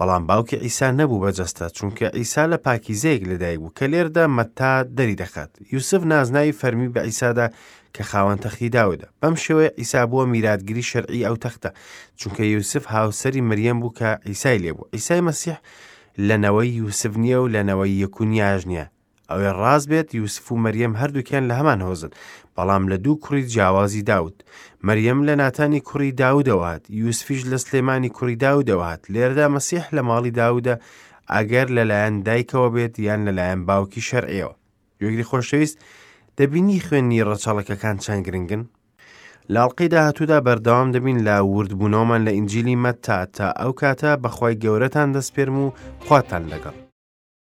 بەڵام 0.00 0.24
باوکی 0.30 0.58
ئیسا 0.66 0.86
نەبوو 1.00 1.22
بەجەستە 1.24 1.66
چونکە 1.78 2.06
ئیسا 2.18 2.42
لە 2.52 2.56
پاکیزەیەک 2.66 3.22
لەدایک 3.30 3.58
بوو 3.62 3.74
کە 3.78 3.84
لێردا 3.92 4.24
مەتا 4.36 4.72
دەری 4.98 5.18
دەخات 5.22 5.50
یوسف 5.74 6.00
نازنایی 6.12 6.56
فەرمی 6.60 6.92
بە 6.94 7.02
ئیسادا 7.08 7.46
کە 7.94 8.02
خاوەن 8.10 8.38
تەخی 8.44 8.68
داودا 8.76 9.08
بەم 9.20 9.34
شێوەیە 9.44 9.70
ئیسا 9.80 10.00
بووە 10.10 10.24
میراگیری 10.32 10.88
شەرعی 10.90 11.24
ئەو 11.26 11.36
تەختە 11.44 11.70
چونکە 12.20 12.42
یوسف 12.56 12.84
هاوسری 12.94 13.46
مریەم 13.48 13.78
بوو 13.82 13.94
کە 13.98 14.10
ئیسای 14.30 14.62
لێبوو 14.64 14.88
ئیسای 14.96 15.20
مەسیح 15.28 15.56
لەنەوەی 16.28 16.70
یوسف 16.80 17.12
نییە 17.22 17.38
و 17.42 17.52
لەنەوەی 17.54 17.92
یەکونیاژ 18.02 18.60
نییە 18.70 18.86
ئەوێ 19.32 19.50
ڕاز 19.60 19.82
بێت 19.90 20.08
یوسف 20.20 20.44
و 20.52 20.54
مەریەم 20.64 20.94
هەردووکیان 21.00 21.44
لە 21.50 21.54
هەمان 21.60 21.80
هۆزن 21.88 22.12
بەڵام 22.56 22.84
لە 22.90 22.96
دوو 23.04 23.20
کوڕی 23.24 23.44
جیاوازی 23.54 24.02
داوت 24.10 24.36
مەریەم 24.86 25.20
لە 25.28 25.34
ناتانی 25.42 25.80
کوڕی 25.88 26.10
داودەوات 26.22 26.82
یوسفیش 27.02 27.40
لە 27.50 27.56
سلێمانی 27.64 28.10
کوڕی 28.16 28.36
داودەوات 28.44 29.00
لێردا 29.14 29.46
مەسیح 29.56 29.84
لە 29.96 30.02
ماڵی 30.08 30.32
داودە 30.40 30.74
ئەگەر 31.34 31.66
لەلایەن 31.76 32.14
دایکەوە 32.26 32.68
بێت 32.74 32.94
یان 33.06 33.20
لەلایەن 33.26 33.60
باوکی 33.68 34.02
شەرعەوە 34.08 34.52
یۆگری 35.02 35.28
خۆشەویست 35.30 35.76
دەبینی 36.38 36.84
خوێنی 36.86 37.24
ڕەچەڵەکەکان 37.28 37.96
چەند 38.04 38.22
گرنگن 38.26 38.62
لاڵقی 39.54 39.88
داهاتوودا 39.94 40.38
بەردەوام 40.46 40.88
دەبین 40.94 41.18
لا 41.26 41.36
وردبوونەوەمان 41.54 42.20
لە 42.26 42.32
ئینجیلی 42.36 42.76
مەتا 42.84 43.18
تا 43.36 43.46
ئەو 43.60 43.72
کاتە 43.80 44.12
بەخوای 44.24 44.58
گەورەتان 44.62 45.08
دەست 45.14 45.30
پێرم 45.36 45.56
و 45.64 45.66
خواتان 46.06 46.44
لەگەڵ 46.52 46.76